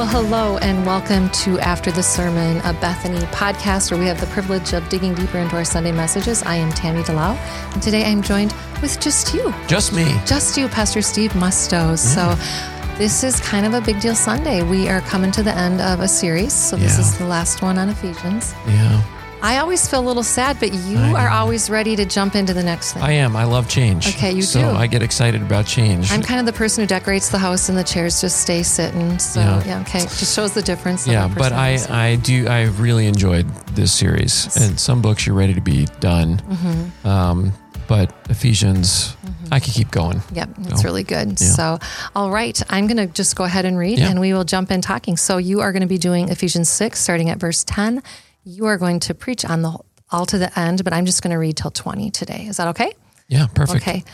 Well, 0.00 0.08
hello 0.08 0.56
and 0.56 0.86
welcome 0.86 1.28
to 1.28 1.58
After 1.58 1.90
the 1.92 2.02
Sermon, 2.02 2.56
a 2.64 2.72
Bethany 2.72 3.18
podcast 3.26 3.90
where 3.90 4.00
we 4.00 4.06
have 4.06 4.18
the 4.18 4.26
privilege 4.28 4.72
of 4.72 4.88
digging 4.88 5.12
deeper 5.12 5.36
into 5.36 5.56
our 5.56 5.64
Sunday 5.64 5.92
messages. 5.92 6.42
I 6.42 6.54
am 6.56 6.72
Tami 6.72 7.04
Delau, 7.04 7.36
and 7.74 7.82
today 7.82 8.06
I'm 8.06 8.22
joined 8.22 8.54
with 8.80 8.98
just 8.98 9.34
you. 9.34 9.52
Just 9.66 9.92
me. 9.92 10.18
Just 10.24 10.56
you, 10.56 10.68
Pastor 10.68 11.02
Steve 11.02 11.32
Musto. 11.32 11.98
So 11.98 12.22
mm. 12.22 12.96
this 12.96 13.22
is 13.22 13.40
kind 13.40 13.66
of 13.66 13.74
a 13.74 13.82
big 13.82 14.00
deal 14.00 14.14
Sunday. 14.14 14.62
We 14.62 14.88
are 14.88 15.02
coming 15.02 15.32
to 15.32 15.42
the 15.42 15.54
end 15.54 15.82
of 15.82 16.00
a 16.00 16.08
series. 16.08 16.54
So 16.54 16.76
this 16.76 16.94
Yeah. 16.94 17.00
is 17.00 17.18
the 17.18 17.26
last 17.26 17.60
one 17.60 17.76
on 17.76 17.90
Ephesians. 17.90 18.54
Yeah, 18.66 19.02
I 19.42 19.58
always 19.58 19.88
feel 19.88 20.00
a 20.00 20.06
little 20.06 20.22
sad, 20.22 20.58
but 20.60 20.72
you 20.74 20.98
are 20.98 21.28
always 21.30 21.70
ready 21.70 21.96
to 21.96 22.04
jump 22.04 22.34
into 22.34 22.52
the 22.52 22.62
next 22.62 22.92
thing. 22.92 23.02
I 23.02 23.12
am. 23.12 23.36
I 23.36 23.44
love 23.44 23.68
change. 23.68 24.08
Okay, 24.08 24.32
you 24.32 24.42
so 24.42 24.60
do. 24.60 24.66
So 24.66 24.72
I 24.74 24.86
get 24.86 25.02
excited 25.02 25.40
about 25.40 25.66
change. 25.66 26.12
I'm 26.12 26.22
kind 26.22 26.40
of 26.40 26.46
the 26.46 26.52
person 26.52 26.82
who 26.82 26.86
decorates 26.88 27.30
the 27.30 27.38
house 27.38 27.68
and 27.68 27.78
the 27.78 27.84
chairs 27.84 28.20
just 28.20 28.40
stay 28.42 28.62
sitting. 28.62 29.18
So 29.18 29.40
Yeah. 29.40 29.64
yeah, 29.64 29.80
okay, 29.82 30.00
just 30.00 30.34
shows 30.36 30.52
the 30.52 30.62
difference. 30.62 31.06
yeah, 31.06 31.26
but 31.28 31.52
I, 31.52 31.78
I 31.88 32.16
do. 32.16 32.48
I 32.48 32.64
really 32.64 33.06
enjoyed 33.06 33.48
this 33.74 33.92
series, 33.92 34.54
and 34.56 34.78
some 34.78 35.00
books 35.00 35.26
you're 35.26 35.36
ready 35.36 35.54
to 35.54 35.60
be 35.62 35.86
done. 36.00 36.36
Mm-hmm. 36.38 37.06
Um, 37.08 37.52
but 37.88 38.14
Ephesians, 38.28 39.16
I 39.50 39.58
could 39.58 39.72
keep 39.72 39.90
going. 39.90 40.22
Yep, 40.32 40.50
it's 40.60 40.82
So, 40.82 40.84
really 40.84 41.02
good. 41.02 41.40
yeah. 41.40 41.46
So, 41.48 41.78
all 42.14 42.30
right, 42.30 42.60
I'm 42.70 42.86
going 42.86 42.98
to 42.98 43.06
just 43.08 43.34
go 43.34 43.42
ahead 43.42 43.64
and 43.64 43.76
read 43.76 43.98
Yeah. 43.98 44.10
and 44.10 44.20
we 44.20 44.32
will 44.32 44.44
jump 44.44 44.70
in 44.70 44.80
talking. 44.80 45.16
So, 45.16 45.38
you 45.38 45.60
are 45.60 45.72
going 45.72 45.80
to 45.82 45.88
be 45.88 45.98
doing 45.98 46.28
Ephesians 46.28 46.68
6, 46.68 47.00
starting 47.00 47.30
at 47.30 47.38
verse 47.38 47.64
10. 47.64 48.00
You 48.44 48.66
are 48.66 48.78
going 48.78 49.00
to 49.00 49.14
preach 49.14 49.44
on 49.44 49.62
the 49.62 49.78
all 50.10 50.26
to 50.26 50.38
the 50.38 50.58
end, 50.58 50.82
but 50.84 50.92
I'm 50.92 51.06
just 51.06 51.22
going 51.22 51.30
to 51.32 51.38
read 51.38 51.56
till 51.56 51.70
20 51.70 52.10
today. 52.10 52.46
Is 52.46 52.56
that 52.56 52.68
okay? 52.68 52.92
Yeah, 53.28 53.46
perfect. 53.54 53.82
Okay. 53.82 54.04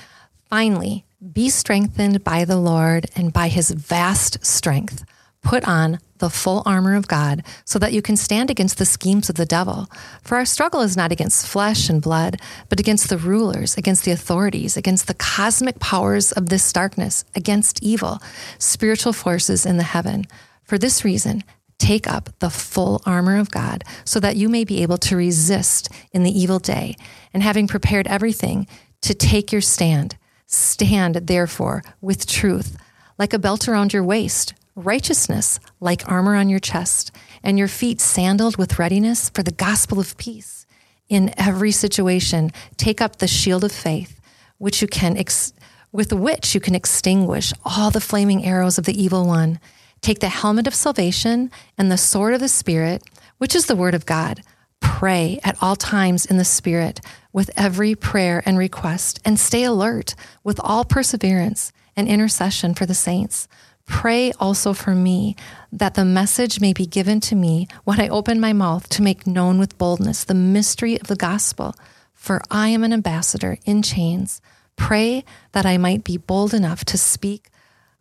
Finally, 0.51 1.05
be 1.33 1.49
strengthened 1.49 2.23
by 2.23 2.45
the 2.45 2.59
Lord 2.59 3.07
and 3.17 3.33
by 3.33 3.49
his 3.49 3.71
vast 3.71 4.45
strength. 4.45 5.05
Put 5.43 5.67
on 5.67 6.01
the 6.19 6.31
full 6.31 6.63
armor 6.67 6.97
of 6.97 7.09
God 7.09 7.45
so 7.65 7.79
that 7.79 7.93
you 7.93 8.03
can 8.03 8.17
stand 8.17 8.51
against 8.51 8.79
the 8.79 8.85
schemes 8.85 9.29
of 9.29 9.37
the 9.37 9.47
devil. 9.47 9.89
For 10.23 10.37
our 10.37 10.45
struggle 10.45 10.81
is 10.81 10.97
not 10.97 11.13
against 11.13 11.47
flesh 11.47 11.89
and 11.89 12.03
blood, 12.03 12.41
but 12.69 12.81
against 12.81 13.09
the 13.09 13.19
rulers, 13.19 13.77
against 13.77 14.05
the 14.05 14.11
authorities, 14.11 14.77
against 14.77 15.07
the 15.07 15.15
cosmic 15.15 15.79
powers 15.79 16.33
of 16.33 16.49
this 16.49 16.73
darkness, 16.73 17.25
against 17.35 17.83
evil, 17.83 18.21
spiritual 18.59 19.13
forces 19.13 19.65
in 19.65 19.77
the 19.77 19.83
heaven. 19.83 20.27
For 20.65 20.79
this 20.79 21.05
reason, 21.05 21.45
Take 21.79 22.09
up 22.09 22.31
the 22.39 22.51
full 22.51 23.03
armor 23.05 23.39
of 23.39 23.51
God 23.51 23.85
so 24.05 24.19
that 24.21 24.37
you 24.37 24.49
may 24.49 24.65
be 24.65 24.83
able 24.83 24.99
to 24.99 25.17
resist 25.17 25.89
in 26.13 26.23
the 26.23 26.39
evil 26.39 26.59
day. 26.59 26.97
And 27.35 27.43
having 27.43 27.69
prepared 27.69 28.07
everything, 28.07 28.67
to 29.03 29.15
take 29.15 29.53
your 29.53 29.61
stand. 29.61 30.17
Stand, 30.47 31.15
therefore, 31.15 31.83
with 32.01 32.27
truth, 32.27 32.77
like 33.19 33.33
a 33.33 33.39
belt 33.39 33.69
around 33.69 33.93
your 33.93 34.03
waist, 34.03 34.55
righteousness, 34.75 35.61
like 35.81 36.09
armor 36.11 36.35
on 36.35 36.49
your 36.49 36.59
chest, 36.59 37.11
and 37.43 37.59
your 37.59 37.69
feet 37.69 38.01
sandaled 38.01 38.57
with 38.57 38.79
readiness 38.79 39.31
for 39.31 39.43
the 39.43 39.53
gospel 39.53 40.01
of 40.01 40.17
peace. 40.17 40.67
In 41.09 41.33
every 41.39 41.71
situation, 41.71 42.51
take 42.77 43.01
up 43.01 43.17
the 43.17 43.29
shield 43.29 43.65
of 43.65 43.73
faith, 43.73 44.21
which 44.59 44.83
you 44.83 44.89
can 44.89 45.17
ex- 45.17 45.53
with 45.93 46.13
which 46.13 46.55
you 46.55 46.61
can 46.61 46.75
extinguish 46.75 47.53
all 47.65 47.91
the 47.91 48.01
flaming 48.01 48.45
arrows 48.45 48.77
of 48.77 48.85
the 48.85 49.03
evil 49.03 49.27
one. 49.27 49.59
Take 50.01 50.21
the 50.21 50.29
helmet 50.29 50.67
of 50.67 50.75
salvation 50.75 51.51
and 51.77 51.91
the 51.91 51.99
sword 51.99 52.35
of 52.35 52.41
the 52.41 52.49
Spirit, 52.49 53.03
which 53.39 53.55
is 53.55 53.67
the 53.67 53.77
word 53.77 53.95
of 53.95 54.07
God. 54.07 54.43
Pray 54.81 55.41
at 55.43 55.57
all 55.61 55.77
times 55.77 56.27
in 56.27 56.37
the 56.37 56.45
Spirit 56.45 57.01
with 57.33 57.51
every 57.57 57.95
prayer 57.95 58.43
and 58.47 58.57
request, 58.57 59.21
and 59.25 59.39
stay 59.39 59.65
alert 59.65 60.15
with 60.45 60.61
all 60.63 60.85
perseverance 60.85 61.73
and 61.97 62.09
intercession 62.09 62.75
for 62.75 62.87
the 62.87 62.95
saints. 62.95 63.49
Pray 63.87 64.33
also 64.41 64.73
for 64.73 64.95
me 64.95 65.37
that 65.73 65.95
the 65.95 66.05
message 66.05 66.61
may 66.61 66.73
be 66.73 66.87
given 66.87 67.21
to 67.21 67.35
me 67.35 67.69
when 67.85 68.01
I 68.01 68.09
open 68.09 68.41
my 68.41 68.53
mouth 68.53 68.89
to 68.91 69.03
make 69.03 69.27
known 69.27 69.59
with 69.59 69.79
boldness 69.79 70.25
the 70.25 70.35
mystery 70.35 71.01
of 71.01 71.07
the 71.07 71.17
gospel. 71.17 71.75
For 72.15 72.43
I 72.51 72.69
am 72.69 72.83
an 72.83 72.93
ambassador 72.93 73.59
in 73.65 73.83
chains. 73.83 74.41
Pray 74.75 75.25
that 75.53 75.67
I 75.67 75.79
might 75.79 76.05
be 76.05 76.17
bold 76.17 76.53
enough 76.53 76.85
to 76.87 76.99
speak 76.99 77.49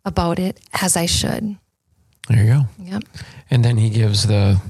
about 0.04 0.38
it 0.38 0.60
as 0.80 0.96
I 0.96 1.06
should. 1.06 1.56
There 2.28 2.44
you 2.44 2.52
go. 2.52 2.62
Yep. 2.78 3.02
And 3.50 3.64
then 3.64 3.76
he 3.76 3.90
gives 3.90 4.26
the 4.26 4.60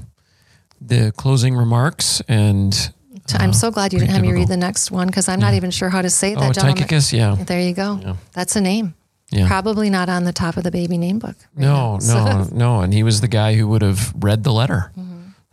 the 0.79 1.11
closing 1.17 1.55
remarks 1.55 2.21
and 2.27 2.93
I'm 3.33 3.49
uh, 3.49 3.53
so 3.53 3.71
glad 3.71 3.93
you 3.93 3.99
didn't 3.99 4.13
have 4.13 4.21
me 4.21 4.31
read 4.31 4.47
the 4.47 4.57
next 4.57 4.91
one 4.91 5.07
because 5.07 5.27
I'm 5.27 5.39
not 5.39 5.53
even 5.53 5.71
sure 5.71 5.89
how 5.89 6.01
to 6.01 6.09
say 6.09 6.35
that, 6.35 6.57
oh. 6.57 6.61
Tychicus. 6.61 7.11
Yeah. 7.11 7.35
There 7.35 7.59
you 7.59 7.73
go. 7.73 8.15
That's 8.33 8.55
a 8.55 8.61
name. 8.61 8.93
Yeah. 9.31 9.47
Probably 9.47 9.89
not 9.89 10.07
on 10.07 10.23
the 10.23 10.31
top 10.31 10.55
of 10.55 10.63
the 10.63 10.71
baby 10.71 10.97
name 10.97 11.19
book. 11.19 11.35
right 11.55 11.63
No, 11.63 11.97
now. 11.97 12.43
no, 12.43 12.49
no. 12.53 12.81
And 12.81 12.93
he 12.93 13.03
was 13.03 13.19
the 13.19 13.27
guy 13.27 13.55
who 13.55 13.67
would 13.67 13.81
have 13.81 14.13
read 14.17 14.43
the 14.43 14.53
letter. 14.53 14.91
Mm-hmm. 14.97 15.06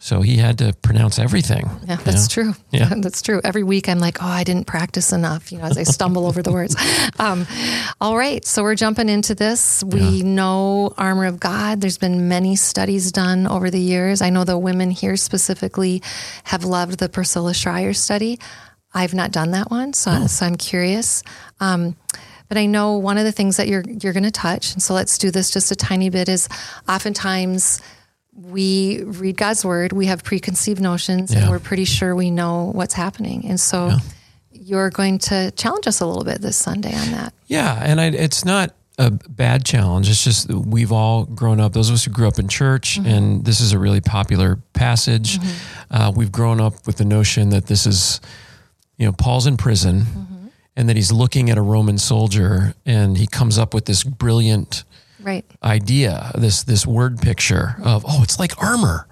So 0.04 0.20
he 0.20 0.36
had 0.36 0.58
to 0.58 0.74
pronounce 0.82 1.18
everything. 1.18 1.66
Yeah, 1.88 1.96
that's 1.96 2.28
true. 2.28 2.52
Yeah. 2.70 2.92
that's 2.98 3.22
true. 3.22 3.40
Every 3.42 3.62
week 3.62 3.88
I'm 3.88 4.00
like, 4.00 4.22
oh, 4.22 4.26
I 4.26 4.44
didn't 4.44 4.66
practice 4.66 5.14
enough, 5.14 5.50
you 5.50 5.56
know, 5.56 5.64
as 5.64 5.78
I 5.78 5.84
stumble 5.84 6.26
over 6.26 6.42
the 6.42 6.52
words. 6.52 6.76
Um, 7.18 7.46
all 8.00 8.16
right. 8.18 8.44
So 8.44 8.62
we're 8.62 8.74
jumping 8.74 9.08
into 9.08 9.34
this. 9.34 9.84
We 9.84 10.22
know 10.22 10.92
armor 10.98 11.26
of 11.26 11.38
God. 11.38 11.80
There's 11.80 11.96
been 11.96 12.28
many 12.28 12.56
studies 12.56 13.12
done 13.12 13.46
over 13.46 13.70
the 13.70 13.80
years. 13.80 14.20
I 14.20 14.30
know 14.30 14.44
the 14.44 14.58
women 14.58 14.90
here 14.90 15.16
specifically 15.16 16.02
have 16.42 16.64
loved 16.64 16.98
the 16.98 17.08
Priscilla 17.08 17.54
Shirer 17.54 17.94
study. 17.94 18.40
I've 18.92 19.14
not 19.14 19.30
done 19.30 19.52
that 19.52 19.70
one, 19.70 19.92
so, 19.92 20.26
so 20.26 20.44
I'm 20.44 20.56
curious. 20.56 21.22
Um, 21.60 21.96
but 22.48 22.58
I 22.58 22.66
know 22.66 22.98
one 22.98 23.16
of 23.16 23.24
the 23.24 23.32
things 23.32 23.56
that 23.56 23.68
you're 23.68 23.84
you're 23.86 24.12
going 24.12 24.24
to 24.24 24.30
touch, 24.30 24.74
and 24.74 24.82
so 24.82 24.92
let's 24.92 25.16
do 25.16 25.30
this 25.30 25.50
just 25.50 25.70
a 25.70 25.76
tiny 25.76 26.10
bit. 26.10 26.28
Is 26.28 26.48
oftentimes 26.88 27.80
we 28.36 29.02
read 29.04 29.36
God's 29.36 29.64
word, 29.64 29.92
we 29.92 30.06
have 30.06 30.24
preconceived 30.24 30.80
notions, 30.80 31.32
and 31.32 31.48
we're 31.50 31.58
pretty 31.60 31.84
sure 31.84 32.14
we 32.16 32.30
know 32.30 32.70
what's 32.74 32.94
happening. 32.94 33.46
And 33.46 33.58
so 33.60 33.92
you're 34.52 34.90
going 34.90 35.18
to 35.18 35.50
challenge 35.52 35.86
us 35.86 36.00
a 36.00 36.06
little 36.06 36.24
bit 36.24 36.40
this 36.40 36.56
Sunday 36.56 36.94
on 36.94 37.10
that. 37.12 37.32
Yeah, 37.46 37.78
and 37.82 38.00
I, 38.00 38.06
it's 38.06 38.44
not 38.44 38.74
a 38.98 39.10
bad 39.10 39.64
challenge. 39.64 40.08
It's 40.08 40.22
just 40.24 40.48
that 40.48 40.58
we've 40.58 40.92
all 40.92 41.24
grown 41.24 41.60
up. 41.60 41.72
Those 41.72 41.88
of 41.90 41.94
us 41.94 42.04
who 42.04 42.10
grew 42.10 42.28
up 42.28 42.38
in 42.38 42.48
church, 42.48 42.98
Mm-hmm. 42.98 43.08
and 43.08 43.44
this 43.44 43.60
is 43.60 43.72
a 43.72 43.78
really 43.78 44.00
popular 44.00 44.56
passage. 44.72 45.38
Uh, 45.90 46.12
we've 46.14 46.32
grown 46.32 46.60
up 46.60 46.86
with 46.86 46.96
the 46.96 47.04
notion 47.04 47.50
that 47.50 47.66
this 47.66 47.86
is, 47.86 48.20
you 48.96 49.06
know, 49.06 49.12
Paul's 49.12 49.46
in 49.46 49.56
prison, 49.56 50.00
Mm-hmm. 50.02 50.46
and 50.76 50.88
that 50.88 50.96
he's 50.96 51.12
looking 51.12 51.50
at 51.50 51.58
a 51.58 51.62
Roman 51.62 51.98
soldier, 51.98 52.74
and 52.86 53.16
he 53.18 53.26
comes 53.26 53.58
up 53.58 53.74
with 53.74 53.84
this 53.86 54.02
brilliant 54.04 54.84
Right. 55.24 55.44
idea, 55.62 56.30
this 56.36 56.62
this 56.64 56.86
word 56.86 57.18
picture 57.20 57.76
of 57.82 58.04
oh, 58.06 58.22
it's 58.22 58.38
like 58.38 58.60
armor, 58.62 59.06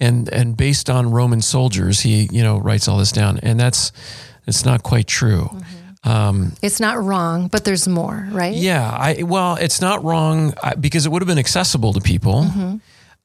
and 0.00 0.28
and 0.28 0.56
based 0.56 0.88
on 0.88 1.10
Roman 1.10 1.42
soldiers, 1.42 2.00
he 2.00 2.28
you 2.30 2.42
know 2.42 2.58
writes 2.58 2.88
all 2.88 2.98
this 2.98 3.12
down, 3.12 3.38
and 3.42 3.58
that's 3.58 3.92
it's 4.46 4.64
not 4.64 4.82
quite 4.82 5.06
true. 5.08 5.50
It's 6.62 6.78
not 6.78 7.02
wrong, 7.02 7.48
but 7.48 7.64
there's 7.64 7.88
more, 7.88 8.28
right? 8.30 8.54
Yeah, 8.54 8.88
I 8.88 9.22
well, 9.24 9.56
it's 9.56 9.80
not 9.80 10.04
wrong 10.04 10.54
because 10.78 11.04
it 11.04 11.10
would 11.10 11.20
have 11.22 11.26
been 11.28 11.38
accessible 11.38 11.92
to 11.94 12.00
people. 12.00 12.46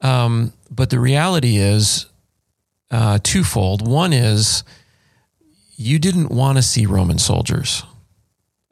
Um, 0.00 0.52
but 0.68 0.90
the 0.90 0.98
reality 0.98 1.58
is 1.58 2.06
uh, 2.90 3.20
twofold. 3.22 3.86
One 3.86 4.12
is 4.12 4.64
you 5.76 5.98
didn't 6.00 6.30
want 6.30 6.58
to 6.58 6.62
see 6.62 6.86
Roman 6.86 7.18
soldiers 7.18 7.84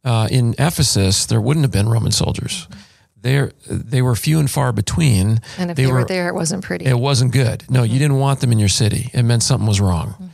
uh, 0.05 0.27
in 0.31 0.55
Ephesus. 0.59 1.27
There 1.27 1.41
wouldn't 1.41 1.63
have 1.65 1.71
been 1.73 1.89
Roman 1.89 2.13
soldiers. 2.13 2.67
There, 2.69 2.81
they 3.23 4.03
were 4.03 4.15
few 4.15 4.39
and 4.39 4.51
far 4.51 4.73
between. 4.73 5.41
And 5.59 5.71
if 5.71 5.77
they, 5.77 5.87
were, 5.87 6.05
there, 6.05 6.29
it 6.29 6.35
wasn't 6.35 6.65
pretty. 6.65 6.87
It 6.87 6.99
wasn't 6.99 7.33
good. 7.33 7.65
No, 7.71 7.83
you 7.83 7.99
didn't 7.99 8.19
want 8.19 8.41
them 8.41 8.53
in 8.53 8.59
your 8.59 8.69
city. 8.69 9.11
It 9.13 9.23
meant 9.23 9.43
something 9.43 9.67
was 9.67 9.81
wrong. 9.81 10.31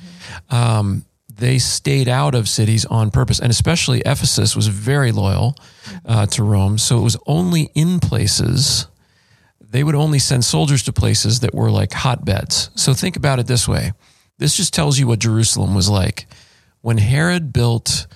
Um, 0.50 1.04
they 1.28 1.58
stayed 1.58 2.08
out 2.08 2.34
of 2.34 2.48
cities 2.48 2.84
on 2.86 3.10
purpose, 3.10 3.40
and 3.40 3.50
especially 3.50 4.00
Ephesus 4.00 4.56
was 4.56 4.68
very 4.68 5.12
loyal 5.12 5.56
uh, 6.04 6.26
to 6.26 6.42
Rome. 6.42 6.78
So 6.78 6.98
it 6.98 7.02
was 7.02 7.16
only 7.26 7.70
in 7.74 8.00
places. 8.00 8.86
They 9.60 9.84
would 9.84 9.94
only 9.94 10.18
send 10.18 10.44
soldiers 10.44 10.82
to 10.84 10.92
places 10.92 11.40
that 11.40 11.54
were 11.54 11.70
like 11.70 11.92
hotbeds. 11.92 12.70
So 12.74 12.94
think 12.94 13.16
about 13.16 13.38
it 13.38 13.46
this 13.46 13.68
way: 13.68 13.92
this 14.38 14.56
just 14.56 14.72
tells 14.72 14.98
you 14.98 15.06
what 15.06 15.18
Jerusalem 15.18 15.74
was 15.74 15.88
like 15.90 16.26
when 16.80 16.98
Herod 16.98 17.52
built 17.52 18.06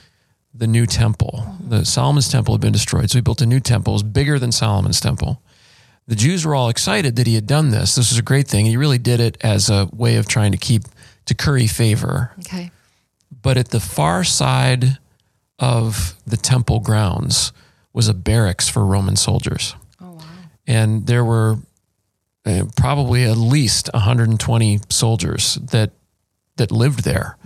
the 0.55 0.67
new 0.67 0.87
temple. 0.87 1.57
The 1.61 1.85
Solomon's 1.85 2.29
temple 2.29 2.55
had 2.55 2.61
been 2.61 2.73
destroyed, 2.73 3.11
so 3.11 3.19
he 3.19 3.23
built 3.23 3.41
a 3.41 3.47
new 3.47 3.61
temple. 3.61 3.93
It 3.93 3.97
was 3.97 4.03
bigger 4.03 4.39
than 4.39 4.53
Solomon's 4.53 5.01
temple 5.01 5.43
the 6.11 6.17
Jews 6.17 6.45
were 6.45 6.57
all 6.57 6.69
excited 6.69 7.15
that 7.17 7.29
he 7.29 7.37
had 7.37 7.47
done 7.47 7.71
this. 7.71 7.95
This 7.95 8.11
was 8.11 8.19
a 8.19 8.23
great 8.23 8.49
thing. 8.49 8.67
He 8.67 8.77
really 8.77 8.99
did 8.99 9.21
it 9.21 9.39
as 9.43 9.71
a 9.71 9.89
way 9.93 10.17
of 10.17 10.27
trying 10.27 10.51
to 10.51 10.59
keep 10.59 10.83
to 11.27 11.35
curry 11.35 11.69
favor. 11.69 12.33
okay. 12.41 12.73
But 13.43 13.57
at 13.57 13.69
the 13.69 13.79
far 13.79 14.25
side 14.25 14.99
of 15.61 16.17
the 16.27 16.37
temple 16.37 16.81
grounds 16.81 17.53
was 17.93 18.09
a 18.09 18.15
barracks 18.15 18.69
for 18.69 18.85
Roman 18.85 19.15
soldiers. 19.15 19.77
Oh, 20.01 20.15
wow. 20.15 20.25
And 20.67 21.07
there 21.07 21.25
were 21.25 21.59
uh, 22.45 22.65
probably 22.77 23.23
at 23.23 23.37
least 23.37 23.89
120 23.95 24.81
soldiers 24.89 25.61
that 25.71 25.93
that 26.57 26.73
lived 26.73 27.05
there 27.05 27.39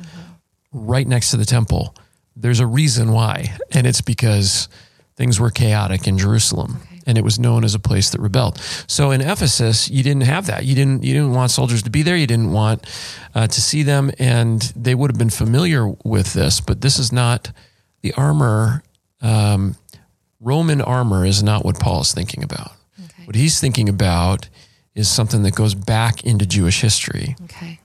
right 0.72 1.06
next 1.06 1.30
to 1.32 1.36
the 1.36 1.44
temple. 1.44 1.94
There's 2.36 2.60
a 2.60 2.66
reason 2.66 3.12
why, 3.12 3.56
and 3.70 3.86
it's 3.86 4.00
because 4.00 4.68
things 5.16 5.38
were 5.38 5.50
chaotic 5.50 6.06
in 6.06 6.18
Jerusalem. 6.18 6.78
and 7.06 7.18
it 7.18 7.24
was 7.24 7.38
known 7.38 7.64
as 7.64 7.74
a 7.74 7.78
place 7.78 8.08
that 8.10 8.20
rebelled. 8.20 8.58
So 8.86 9.10
in 9.10 9.20
Ephesus, 9.20 9.90
you 9.90 10.02
didn't 10.02 10.22
have 10.22 10.46
that. 10.46 10.64
You 10.64 10.74
didn't 10.74 11.02
you 11.04 11.12
didn't 11.12 11.34
want 11.34 11.50
soldiers 11.50 11.82
to 11.82 11.90
be 11.90 12.02
there. 12.02 12.16
You 12.16 12.26
didn't 12.26 12.50
want 12.52 12.86
uh, 13.34 13.46
to 13.46 13.60
see 13.60 13.82
them, 13.82 14.10
and 14.18 14.62
they 14.74 14.94
would 14.94 15.10
have 15.10 15.18
been 15.18 15.28
familiar 15.30 15.86
with 16.02 16.32
this. 16.32 16.60
But 16.62 16.80
this 16.80 16.98
is 16.98 17.12
not 17.12 17.52
the 18.00 18.14
armor. 18.14 18.82
Um, 19.20 19.76
Roman 20.40 20.80
armor 20.80 21.26
is 21.26 21.42
not 21.42 21.62
what 21.64 21.78
Paul 21.78 22.00
is 22.00 22.12
thinking 22.12 22.42
about. 22.42 22.72
Okay. 22.98 23.24
What 23.26 23.36
he's 23.36 23.60
thinking 23.60 23.88
about 23.90 24.48
is 24.94 25.08
something 25.08 25.42
that 25.42 25.54
goes 25.54 25.74
back 25.74 26.24
into 26.24 26.46
Jewish 26.46 26.80
history. 26.80 27.36
Okay. 27.44 27.80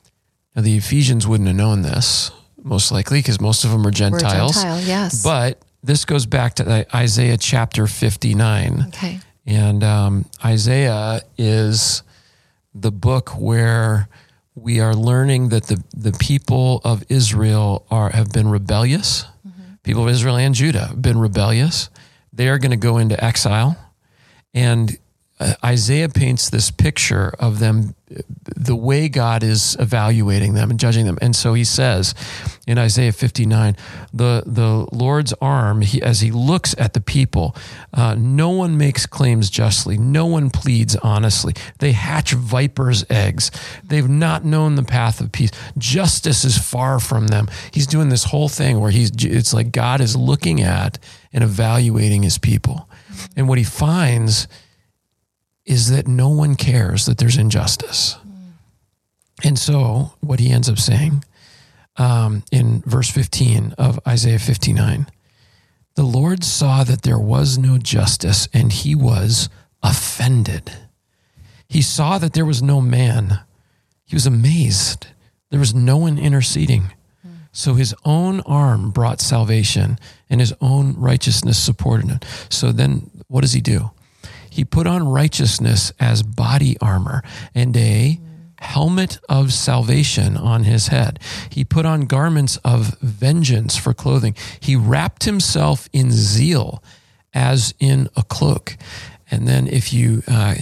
Now, 0.56 0.62
the 0.62 0.78
Ephesians 0.78 1.28
wouldn't 1.28 1.48
have 1.48 1.58
known 1.58 1.82
this, 1.82 2.32
most 2.64 2.92
likely, 2.92 3.20
because 3.20 3.40
most 3.40 3.64
of 3.64 3.72
them 3.72 3.82
are 3.82 3.86
We're 3.86 3.92
Gentiles. 3.92 4.56
Gentile, 4.56 4.82
yes. 4.82 5.24
But 5.24 5.62
this 5.84 6.06
goes 6.06 6.26
back 6.26 6.56
to 6.56 6.86
Isaiah 6.96 7.38
chapter 7.38 7.88
59. 7.88 8.86
okay. 8.88 9.20
And 9.46 9.84
um, 9.84 10.26
Isaiah 10.44 11.22
is 11.38 12.04
the 12.76 12.92
book 12.92 13.30
where 13.40 14.08
we 14.56 14.80
are 14.80 14.94
learning 14.94 15.50
that 15.50 15.64
the, 15.64 15.84
the 15.96 16.12
people 16.12 16.82
of 16.84 17.04
Israel 17.10 17.86
are 17.90 18.10
have 18.12 18.32
been 18.32 18.50
rebellious. 18.50 19.26
People 19.84 20.04
of 20.04 20.10
Israel 20.10 20.36
and 20.36 20.54
Judah 20.54 20.88
have 20.88 21.02
been 21.02 21.18
rebellious. 21.18 21.90
They 22.34 22.50
are 22.50 22.60
going 22.60 22.72
to 22.72 22.78
go 22.78 22.98
into 22.98 23.22
exile. 23.24 23.78
And 24.54 24.98
uh, 25.40 25.54
Isaiah 25.64 26.10
paints 26.10 26.50
this 26.50 26.70
picture 26.70 27.34
of 27.40 27.60
them, 27.60 27.96
the 28.56 28.76
way 28.76 29.08
God 29.08 29.44
is 29.44 29.78
evaluating 29.80 30.54
them 30.54 30.72
and 30.72 30.80
judging 30.80 31.06
them. 31.06 31.18
And 31.22 31.36
so 31.36 31.54
he 31.54 31.64
says 31.64 32.16
in 32.66 32.78
Isaiah 32.78 33.12
59, 33.12 33.76
the, 34.14 34.44
the 34.46 34.88
Lord's 34.92 35.34
arm, 35.42 35.82
he, 35.82 36.02
as 36.02 36.22
he 36.22 36.32
looks 36.32 36.74
at 36.78 36.94
the 36.94 37.02
people, 37.02 37.56
uh, 37.94 38.16
no 38.18 38.50
one 38.50 38.78
makes 38.78 39.06
claims 39.06 39.50
justly, 39.50 39.98
no 39.98 40.26
one 40.26 40.50
pleads 40.50 40.96
honestly. 40.98 41.54
They 41.80 41.92
hatch 41.92 42.32
vipers' 42.32 43.06
eggs. 43.10 43.52
They've 43.84 44.10
not 44.10 44.44
known 44.44 44.76
the 44.76 44.84
path 44.84 45.22
of 45.22 45.32
peace. 45.32 45.52
Justice 45.78 46.44
is 46.44 46.58
far 46.58 47.00
from 47.00 47.28
them. 47.28 47.48
He's 47.72 47.88
doing 47.88 48.10
this 48.10 48.26
whole 48.26 48.50
thing 48.50 48.80
where 48.80 48.92
he's, 48.92 49.12
it's 49.24 49.54
like 49.54 49.72
God 49.72 50.02
is 50.02 50.16
looking 50.16 50.62
at 50.62 50.98
and 51.32 51.44
evaluating 51.44 52.24
his 52.24 52.38
people. 52.38 52.90
And 53.36 53.48
what 53.48 53.58
he 53.58 53.64
finds 53.64 54.48
is 55.70 55.90
that 55.92 56.08
no 56.08 56.30
one 56.30 56.56
cares 56.56 57.06
that 57.06 57.18
there's 57.18 57.38
injustice. 57.38 58.18
And 59.44 59.58
so, 59.58 60.14
what 60.20 60.40
he 60.40 60.50
ends 60.50 60.70
up 60.70 60.80
saying 60.80 61.24
um, 61.96 62.44
in 62.52 62.82
verse 62.86 63.10
15 63.10 63.76
of 63.78 64.00
Isaiah 64.08 64.40
59 64.40 65.08
the 66.00 66.06
Lord 66.06 66.46
saw 66.46 66.86
that 66.86 67.02
there 67.02 67.20
was 67.20 67.58
no 67.58 67.78
justice 67.78 68.48
and 68.54 68.72
he 68.72 68.96
was 68.96 69.50
offended. 69.84 70.72
He 71.68 71.82
saw 71.82 72.18
that 72.20 72.32
there 72.32 72.46
was 72.46 72.64
no 72.64 72.80
man. 72.80 73.42
He 74.06 74.16
was 74.16 74.26
amazed. 74.26 75.08
There 75.50 75.60
was 75.60 75.76
no 75.76 75.98
one 75.98 76.18
interceding. 76.18 76.94
So 77.52 77.74
his 77.74 77.94
own 78.06 78.40
arm 78.46 78.92
brought 78.92 79.20
salvation 79.20 80.00
and 80.30 80.40
his 80.40 80.54
own 80.62 80.96
righteousness 80.96 81.62
supported 81.62 82.08
him. 82.08 82.20
So 82.48 82.72
then 82.72 83.10
what 83.28 83.42
does 83.42 83.52
he 83.52 83.60
do? 83.60 83.92
He 84.60 84.66
put 84.66 84.88
on 84.88 85.08
righteousness 85.08 85.94
as 86.02 86.22
body 86.22 86.76
armor 86.82 87.24
and 87.56 87.78
a 87.78 88.20
helmet 88.60 89.18
of 89.30 89.54
salvation 89.54 90.36
on 90.36 90.66
his 90.66 90.88
head. 90.88 91.18
He 91.50 91.64
put 91.64 91.86
on 91.86 92.02
garments 92.02 92.58
of 92.58 93.00
vengeance 93.00 93.78
for 93.78 93.94
clothing. 93.94 94.36
He 94.60 94.76
wrapped 94.76 95.24
himself 95.24 95.88
in 95.94 96.12
zeal 96.12 96.84
as 97.34 97.74
in 97.80 98.10
a 98.18 98.24
cloak. 98.24 98.76
And 99.32 99.48
then 99.48 99.66
if 99.66 99.94
you 99.94 100.24
uh, 100.28 100.56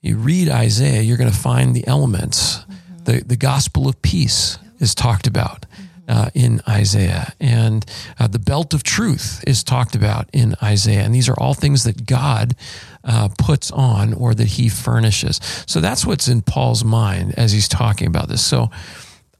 you 0.00 0.16
read 0.16 0.48
Isaiah, 0.48 1.02
you're 1.02 1.16
going 1.16 1.30
to 1.30 1.38
find 1.38 1.76
the 1.76 1.86
elements. 1.86 2.64
The 3.04 3.22
the 3.24 3.36
gospel 3.36 3.88
of 3.88 4.02
peace 4.02 4.58
is 4.80 4.96
talked 4.96 5.28
about 5.28 5.64
uh, 6.08 6.30
in 6.34 6.60
Isaiah, 6.68 7.34
and 7.38 7.86
uh, 8.18 8.26
the 8.26 8.40
belt 8.40 8.74
of 8.74 8.82
truth 8.82 9.44
is 9.46 9.62
talked 9.62 9.94
about 9.94 10.28
in 10.32 10.56
Isaiah. 10.60 11.02
And 11.02 11.14
these 11.14 11.28
are 11.28 11.38
all 11.38 11.54
things 11.54 11.84
that 11.84 12.04
God 12.04 12.56
uh, 13.04 13.28
puts 13.38 13.70
on 13.70 14.12
or 14.14 14.34
that 14.34 14.46
He 14.46 14.68
furnishes. 14.68 15.40
So 15.66 15.80
that's 15.80 16.04
what's 16.06 16.28
in 16.28 16.42
Paul's 16.42 16.84
mind 16.84 17.34
as 17.36 17.52
he's 17.52 17.68
talking 17.68 18.06
about 18.06 18.28
this. 18.28 18.44
So 18.44 18.70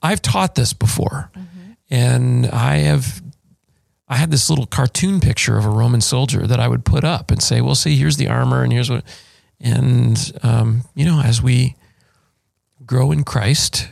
I've 0.03 0.21
taught 0.23 0.55
this 0.55 0.73
before, 0.73 1.31
and 1.91 2.47
I 2.47 2.77
have 2.79 3.23
I 4.09 4.17
had 4.17 4.31
this 4.31 4.51
little 4.51 4.67
cartoon 4.67 5.21
picture 5.21 5.57
of 5.57 5.65
a 5.65 5.71
Roman 5.71 6.01
soldier 6.01 6.47
that 6.47 6.61
I 6.61 6.69
would 6.69 6.85
put 6.85 7.05
up 7.05 7.31
and 7.31 7.43
say, 7.43 7.61
"Well, 7.61 7.75
see, 7.75 7.97
here's 7.97 8.17
the 8.17 8.29
armor, 8.29 8.63
and 8.63 8.73
here's 8.73 8.91
what." 8.91 9.05
And 9.61 10.19
um, 10.43 10.83
you 10.95 11.05
know, 11.05 11.21
as 11.23 11.41
we 11.41 11.77
grow 12.85 13.13
in 13.13 13.23
Christ, 13.25 13.89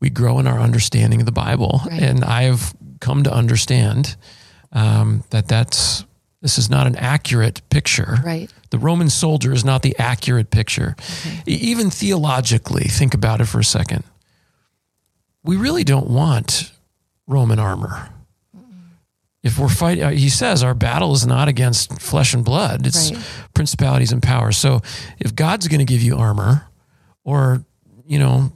we 0.00 0.10
grow 0.10 0.38
in 0.40 0.46
our 0.46 0.58
understanding 0.58 1.20
of 1.20 1.26
the 1.26 1.32
Bible, 1.32 1.82
Right. 1.86 2.02
and 2.02 2.24
I 2.24 2.42
have 2.42 2.74
come 3.00 3.22
to 3.22 3.32
understand 3.32 4.16
um, 4.72 5.22
that 5.30 5.46
that's 5.46 6.04
this 6.40 6.58
is 6.58 6.70
not 6.70 6.86
an 6.86 6.94
accurate 6.96 7.60
picture. 7.70 8.18
Right. 8.24 8.48
The 8.70 8.78
Roman 8.78 9.10
soldier 9.10 9.52
is 9.52 9.64
not 9.64 9.82
the 9.82 9.96
accurate 9.98 10.50
picture. 10.50 10.94
E- 11.46 11.52
Even 11.54 11.90
theologically, 11.90 12.84
think 12.84 13.14
about 13.14 13.40
it 13.40 13.46
for 13.46 13.58
a 13.60 13.64
second. 13.64 14.04
We 15.42 15.56
really 15.56 15.84
don't 15.84 16.08
want 16.08 16.72
Roman 17.26 17.58
armor. 17.58 18.10
If 19.42 19.58
we're 19.58 19.68
fighting, 19.68 20.02
uh, 20.04 20.10
he 20.10 20.28
says 20.28 20.62
our 20.62 20.74
battle 20.74 21.12
is 21.14 21.24
not 21.26 21.48
against 21.48 22.00
flesh 22.02 22.34
and 22.34 22.44
blood, 22.44 22.86
it's 22.86 23.12
Right. 23.12 23.22
principalities 23.54 24.12
and 24.12 24.22
powers. 24.22 24.56
So 24.58 24.82
if 25.18 25.34
God's 25.34 25.68
going 25.68 25.78
to 25.78 25.84
give 25.84 26.02
you 26.02 26.16
armor, 26.16 26.66
or, 27.24 27.64
you 28.06 28.18
know, 28.18 28.52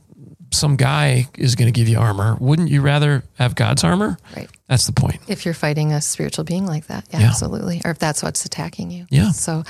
some 0.55 0.77
guy 0.77 1.29
is 1.37 1.55
going 1.55 1.73
to 1.73 1.79
give 1.79 1.89
you 1.89 1.99
armor, 1.99 2.37
wouldn't 2.41 2.71
you 2.71 2.81
rather 2.83 3.23
have 3.39 3.55
God's 3.55 3.85
armor? 3.85 4.19
Right. 4.37 4.49
That's 4.69 4.87
the 4.87 4.93
point. 4.93 5.21
If 5.29 5.45
you're 5.45 5.55
fighting 5.55 5.93
a 5.93 6.01
spiritual 6.01 6.45
being 6.45 6.67
like 6.67 6.87
that, 6.87 7.05
yeah, 7.11 7.21
Yeah. 7.21 7.27
absolutely. 7.29 7.81
Or 7.85 7.91
if 7.91 7.99
that's 7.99 8.23
what's 8.23 8.45
attacking 8.45 8.91
you. 8.91 9.07
Yeah. 9.11 9.31
So 9.33 9.65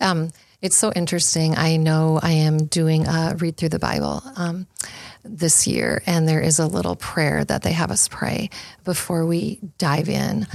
um, 0.00 0.30
it's 0.60 0.76
so 0.76 0.92
interesting. 0.92 1.56
I 1.56 1.76
know 1.76 2.20
I 2.22 2.32
am 2.32 2.66
doing 2.66 3.06
a 3.06 3.34
read 3.38 3.56
through 3.56 3.70
the 3.70 3.78
Bible 3.78 4.22
um, 4.36 4.66
this 5.24 5.66
year, 5.66 6.02
and 6.06 6.28
there 6.28 6.40
is 6.40 6.58
a 6.58 6.66
little 6.66 6.96
prayer 6.96 7.44
that 7.44 7.62
they 7.62 7.72
have 7.72 7.90
us 7.90 8.08
pray 8.08 8.50
before 8.84 9.24
we 9.26 9.60
dive 9.78 10.08
in. 10.08 10.46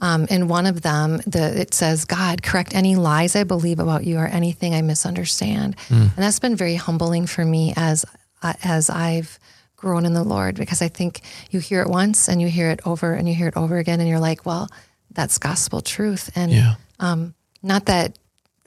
Um, 0.00 0.26
and 0.30 0.48
one 0.50 0.66
of 0.66 0.82
them, 0.82 1.18
the, 1.26 1.60
it 1.60 1.72
says, 1.74 2.04
God, 2.04 2.42
correct 2.42 2.74
any 2.74 2.96
lies 2.96 3.34
I 3.36 3.44
believe 3.44 3.78
about 3.78 4.04
you 4.04 4.18
or 4.18 4.26
anything 4.26 4.74
I 4.74 4.82
misunderstand. 4.82 5.76
And 5.88 6.10
that's 6.16 6.38
been 6.40 6.56
very 6.56 6.74
humbling 6.74 7.26
for 7.26 7.44
me 7.44 7.72
as, 7.76 8.04
Uh, 8.46 8.52
as 8.62 8.88
I've 8.90 9.38
grown 9.76 10.06
in 10.06 10.14
the 10.14 10.22
Lord 10.24 10.54
because 10.54 10.80
I 10.82 10.88
think 10.88 11.20
you 11.50 11.58
hear 11.60 11.82
it 11.82 11.88
once 11.88 12.28
and 12.28 12.40
you 12.40 12.48
hear 12.48 12.70
it 12.70 12.80
over 12.86 13.12
and 13.12 13.28
you 13.28 13.34
hear 13.34 13.48
it 13.48 13.56
over 13.56 13.76
again 13.78 14.00
and 14.00 14.08
you're 14.08 14.20
like, 14.20 14.46
well, 14.46 14.68
that's 15.12 15.38
gospel 15.38 15.80
truth. 15.80 16.30
And 16.36 16.52
Yeah. 16.52 16.74
Um, 17.00 17.34
not 17.62 17.86
that 17.86 18.16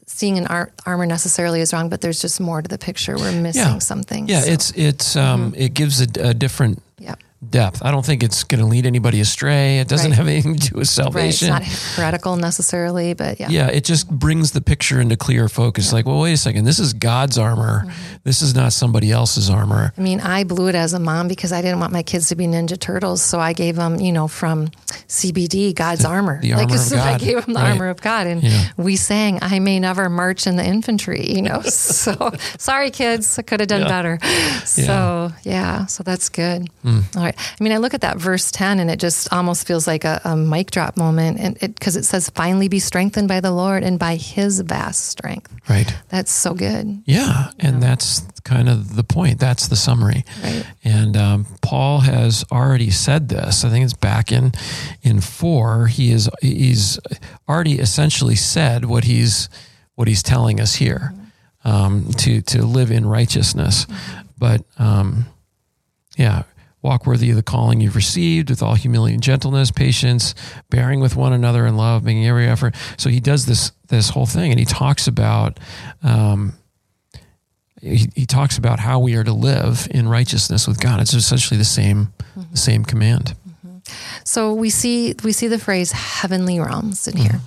seeing 0.05 0.37
an 0.37 0.47
ar- 0.47 0.71
armor 0.85 1.05
necessarily 1.05 1.61
is 1.61 1.71
wrong, 1.73 1.89
but 1.89 2.01
there's 2.01 2.21
just 2.21 2.39
more 2.41 2.61
to 2.61 2.67
the 2.67 2.77
picture. 2.77 3.15
We're 3.15 3.31
missing 3.31 3.61
Yeah. 3.61 3.79
something. 3.79 4.27
Yeah, 4.27 4.41
So, 4.41 4.51
it's 4.51 4.71
it's 4.75 5.15
um 5.15 5.51
mm-hmm. 5.51 5.61
it 5.61 5.73
gives 5.73 6.01
a, 6.01 6.07
a 6.19 6.33
different 6.33 6.81
yeah. 6.97 7.15
Depth. 7.47 7.81
I 7.83 7.91
don't 7.91 8.05
think 8.05 8.21
it's 8.21 8.43
going 8.43 8.59
to 8.59 8.65
lead 8.67 8.85
anybody 8.85 9.21
astray. 9.21 9.79
It 9.79 9.87
doesn't 9.87 10.11
Right. 10.11 10.17
have 10.17 10.27
anything 10.27 10.55
to 10.55 10.59
do 10.59 10.65
with 10.65 10.75
Right. 10.75 10.81
It's 10.81 10.91
salvation. 10.91 11.49
not 11.49 11.63
heretical 11.63 12.35
necessarily, 12.35 13.13
but 13.13 13.39
yeah. 13.39 13.47
yeah, 13.49 13.67
it 13.67 13.85
just 13.85 14.09
brings 14.09 14.51
the 14.51 14.61
picture 14.61 14.99
into 14.99 15.15
clear 15.15 15.47
focus. 15.47 15.93
Like, 15.93 16.05
well, 16.05 16.19
wait 16.19 16.33
a 16.33 16.37
second. 16.37 16.65
This 16.65 16.79
is 16.79 16.91
God's 16.93 17.37
armor. 17.37 17.83
Mm-hmm. 17.85 18.15
This 18.25 18.41
is 18.41 18.53
not 18.55 18.73
somebody 18.73 19.11
else's 19.11 19.49
armor. 19.49 19.93
I 19.97 20.01
mean, 20.01 20.19
I 20.19 20.43
blew 20.43 20.67
it 20.67 20.75
as 20.75 20.93
a 20.93 20.99
mom 20.99 21.27
because 21.29 21.51
I 21.53 21.61
didn't 21.61 21.79
want 21.79 21.93
my 21.93 22.03
kids 22.03 22.27
to 22.29 22.35
be 22.35 22.45
Ninja 22.45 22.77
Turtles. 22.79 23.21
So 23.21 23.39
I 23.39 23.53
gave 23.53 23.75
them, 23.77 23.99
you 23.99 24.11
know, 24.11 24.27
from 24.27 24.69
CBD, 25.07 25.73
God's 25.73 26.05
armor. 26.05 26.39
the 26.41 26.53
armor 26.53 26.73
of 26.75 26.79
so 26.79 26.97
I 26.97 27.17
gave 27.17 27.43
them 27.45 27.53
the 27.53 27.59
Right. 27.61 27.69
armor 27.71 27.89
of 27.89 28.01
God. 28.01 28.27
And 28.27 28.43
Yeah. 28.43 28.65
we 28.77 28.95
sang, 28.95 29.39
I 29.41 29.59
may 29.59 29.79
never 29.79 30.09
march 30.09 30.45
in 30.45 30.55
the 30.55 30.65
infantry, 30.65 31.25
you 31.33 31.41
know. 31.41 31.61
so 31.65 32.31
sorry, 32.57 32.91
kids. 32.91 33.39
I 33.39 33.43
could 33.43 33.59
have 33.61 33.69
done 33.69 33.81
Yeah. 33.81 33.87
better. 33.87 34.19
So, 34.65 35.31
yeah. 35.43 35.85
So 35.87 36.03
that's 36.03 36.29
good. 36.29 36.69
Hmm. 36.83 36.99
All 37.15 37.23
right. 37.23 37.28
I 37.37 37.63
mean, 37.63 37.73
I 37.73 37.77
look 37.77 37.93
at 37.93 38.01
that 38.01 38.17
verse 38.17 38.51
10 38.51 38.79
and 38.79 38.89
it 38.89 38.99
just 38.99 39.31
almost 39.33 39.67
feels 39.67 39.87
like 39.87 40.05
a, 40.05 40.21
a 40.23 40.35
mic 40.35 40.71
drop 40.71 40.97
moment. 40.97 41.39
And 41.39 41.57
it, 41.61 41.75
because 41.75 41.95
it 41.95 42.05
says, 42.05 42.29
finally 42.29 42.67
be 42.67 42.79
strengthened 42.79 43.27
by 43.27 43.39
the 43.39 43.51
Lord 43.51 43.83
and 43.83 43.99
by 43.99 44.15
his 44.15 44.59
vast 44.61 45.07
strength. 45.07 45.53
Right. 45.67 45.93
That's 46.09 46.31
so 46.31 46.53
good. 46.53 47.01
Yeah, 47.05 47.51
and 47.59 47.81
that's 47.81 48.21
kind 48.43 48.67
of 48.67 48.95
the 48.95 49.03
point. 49.03 49.39
That's 49.39 49.67
the 49.67 49.75
summary. 49.75 50.25
Right. 50.43 50.65
And 50.83 51.15
um, 51.15 51.45
Paul 51.61 51.99
has 51.99 52.43
already 52.51 52.89
said 52.89 53.29
this. 53.29 53.63
I 53.63 53.69
think 53.69 53.83
it's 53.83 53.93
back 53.93 54.31
in 54.31 54.53
in 55.03 55.21
four. 55.21 55.87
He 55.87 56.11
is 56.11 56.29
he's 56.41 56.99
already 57.47 57.79
essentially 57.79 58.35
said 58.35 58.85
what 58.85 59.03
he's 59.03 59.49
what 59.95 60.07
he's 60.07 60.23
telling 60.23 60.59
us 60.59 60.75
here 60.75 61.13
um, 61.63 62.11
to 62.17 62.41
to 62.41 62.63
live 62.63 62.91
in 62.91 63.05
righteousness. 63.05 63.85
But 64.37 64.63
um, 64.77 65.25
yeah, 66.17 66.43
walk 66.81 67.05
worthy 67.05 67.29
of 67.29 67.35
the 67.35 67.43
calling 67.43 67.81
you've 67.81 67.95
received 67.95 68.49
with 68.49 68.63
all 68.63 68.75
humility 68.75 69.13
and 69.13 69.23
gentleness, 69.23 69.71
patience, 69.71 70.33
bearing 70.69 70.99
with 70.99 71.15
one 71.15 71.33
another 71.33 71.65
in 71.65 71.75
love, 71.75 72.03
making 72.03 72.25
every 72.25 72.47
effort. 72.47 72.75
So 72.97 73.09
he 73.09 73.19
does 73.19 73.45
this 73.45 73.71
this 73.87 74.09
whole 74.09 74.25
thing, 74.25 74.51
and 74.51 74.59
he 74.59 74.65
talks 74.65 75.07
about. 75.07 75.59
Um, 76.03 76.53
he, 77.81 78.09
he 78.13 78.25
talks 78.25 78.57
about 78.57 78.79
how 78.79 78.99
we 78.99 79.15
are 79.15 79.23
to 79.23 79.31
live 79.31 79.87
in 79.89 80.09
righteousness 80.09 80.67
with 80.67 80.81
God. 80.81 80.99
It's 80.99 81.13
essentially 81.13 81.57
the 81.57 81.63
same, 81.63 82.11
the 82.51 82.57
same 82.57 82.83
command. 82.83 83.35
So 84.25 84.53
we 84.53 84.69
see 84.69 85.15
we 85.23 85.31
see 85.31 85.47
the 85.47 85.59
phrase 85.59 85.91
heavenly 85.91 86.59
realms 86.59 87.07
in 87.07 87.17
here. 87.17 87.39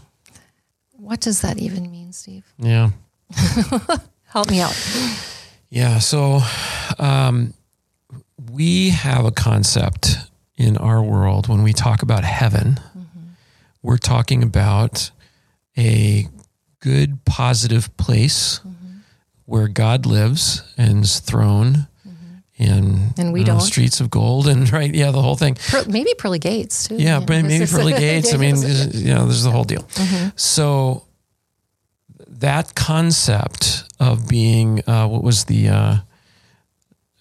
What 0.93 1.21
does 1.21 1.43
that 1.43 1.59
even 1.59 1.91
mean, 1.91 2.13
Steve? 2.13 2.45
Yeah. 2.59 2.91
Help 4.25 4.51
me 4.51 4.61
out. 4.61 4.75
Yeah. 5.69 5.99
So 5.99 6.41
um, 6.99 7.55
we 8.53 8.91
have 8.91 9.25
a 9.25 9.31
concept 9.31 10.17
in 10.57 10.77
our 10.77 11.03
world 11.03 11.49
when 11.49 11.63
we 11.63 11.73
talk 11.73 12.03
about 12.03 12.23
heaven, 12.23 12.79
we're 13.83 13.97
talking 13.97 14.43
about 14.43 15.11
a 15.77 16.29
good, 16.81 17.25
positive 17.25 17.97
place 17.97 18.61
where 19.47 19.69
God 19.69 20.05
lives 20.05 20.63
and 20.77 21.05
is 21.05 21.21
thrown 21.21 21.89
in 22.57 23.15
And 23.17 23.33
we 23.33 23.43
don't 23.43 23.59
know, 23.59 23.65
streets 23.65 24.01
of 24.01 24.11
gold 24.11 24.47
and 24.47 24.71
right. 24.79 24.95
Yeah. 24.95 25.11
The 25.11 25.23
whole 25.23 25.37
thing. 25.37 25.57
Maybe 25.89 26.13
pearly 26.15 26.39
gates 26.39 26.89
too. 26.89 26.97
Yeah, 26.97 27.19
but 27.21 27.43
maybe 27.45 27.67
pearly 27.67 27.93
gates. 28.09 28.35
I 28.35 28.37
mean, 28.37 28.57
you 28.57 29.15
know, 29.15 29.25
there's 29.25 29.43
the 29.43 29.51
whole 29.51 29.65
deal. 29.65 29.83
Mm-hmm. 29.83 30.29
So 30.37 31.07
that 32.29 32.75
concept 32.75 33.85
of 33.99 34.29
being 34.29 34.87
uh, 34.87 35.09
what 35.09 35.25
was 35.25 35.47
the 35.47 35.69
uh, 35.69 35.97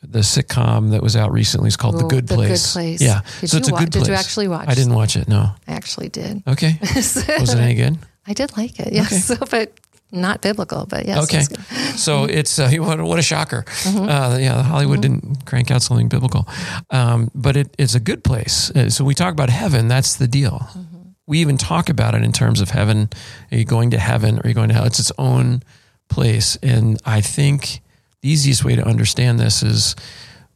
the 0.03 0.19
sitcom 0.19 0.91
that 0.91 1.01
was 1.03 1.15
out 1.15 1.31
recently 1.31 1.67
is 1.67 1.77
called 1.77 1.99
The 1.99 2.05
Good 2.07 2.27
The 2.27 2.35
Good 2.35 2.47
Place. 2.47 2.73
Place. 2.73 3.01
Yeah, 3.01 3.21
Did 3.39 3.49
so 3.49 3.57
it's 3.57 3.69
a 3.69 3.71
wa- 3.71 3.79
good 3.79 3.91
did 3.91 3.99
you 3.99 4.05
place. 4.07 4.19
actually 4.19 4.47
watch 4.47 4.63
it? 4.67 4.69
I 4.71 4.73
didn't 4.75 4.93
watch 4.95 5.15
it. 5.15 5.27
No. 5.27 5.51
I 5.67 5.71
actually 5.73 6.09
did. 6.09 6.41
Okay. 6.47 6.77
Was 6.95 7.17
it 7.53 7.57
any 7.59 7.75
good? 7.75 7.97
I 8.27 8.33
did 8.33 8.55
like 8.57 8.79
it. 8.79 8.93
Yes, 8.93 9.31
but 9.51 9.71
not 10.11 10.41
biblical. 10.41 10.85
But 10.87 11.05
yes. 11.05 11.23
Okay. 11.23 11.37
it's. 11.39 11.47
Mm-hmm. 11.49 11.97
So 11.97 12.23
it's 12.25 12.57
uh, 12.59 12.69
what, 12.79 12.99
a- 12.99 13.05
what 13.05 13.19
a 13.19 13.21
shocker. 13.21 13.63
Uh, 13.85 14.37
yeah, 14.41 14.61
Hollywood 14.63 15.01
didn't 15.01 15.45
crank 15.45 15.69
out 15.71 15.81
something 15.83 16.09
biblical, 16.09 16.47
um, 16.89 17.29
but 17.35 17.55
it, 17.55 17.73
it's 17.77 17.93
a 17.95 17.99
good 17.99 18.23
place. 18.23 18.71
Uh, 18.75 18.89
So 18.89 19.03
we 19.05 19.13
talk 19.13 19.31
about 19.33 19.49
heaven. 19.49 19.87
That's 19.87 20.15
the 20.15 20.27
deal. 20.27 20.67
Mm-hmm. 20.71 20.97
We 21.27 21.39
even 21.39 21.57
talk 21.57 21.89
about 21.89 22.15
it 22.15 22.23
in 22.23 22.31
terms 22.31 22.59
of 22.59 22.71
heaven. 22.71 23.09
Are 23.51 23.57
you 23.57 23.65
going 23.65 23.91
to 23.91 23.99
heaven? 23.99 24.37
Or 24.39 24.41
are 24.43 24.47
you 24.47 24.55
going 24.55 24.69
to 24.69 24.75
hell? 24.75 24.85
It's 24.85 24.99
its 24.99 25.11
own 25.17 25.61
place. 26.09 26.57
And 26.63 26.99
I 27.05 27.21
think 27.21 27.81
the 28.21 28.29
easiest 28.29 28.63
way 28.63 28.75
to 28.75 28.85
understand 28.85 29.39
this 29.39 29.63
is 29.63 29.95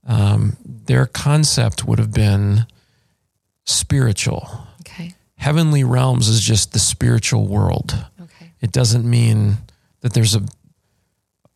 um, 0.08 0.56
their 0.64 1.06
concept 1.06 1.86
would 1.86 2.00
have 2.00 2.12
been 2.14 2.66
spiritual. 3.66 4.68
Okay. 4.82 5.14
Heavenly 5.38 5.84
realms 5.84 6.28
is 6.28 6.42
just 6.42 6.74
the 6.74 6.80
spiritual 6.80 7.48
world. 7.48 8.06
Okay. 8.22 8.52
It 8.62 8.72
doesn't 8.72 9.08
mean 9.10 9.58
that 10.02 10.14
there's 10.14 10.36
a 10.36 10.42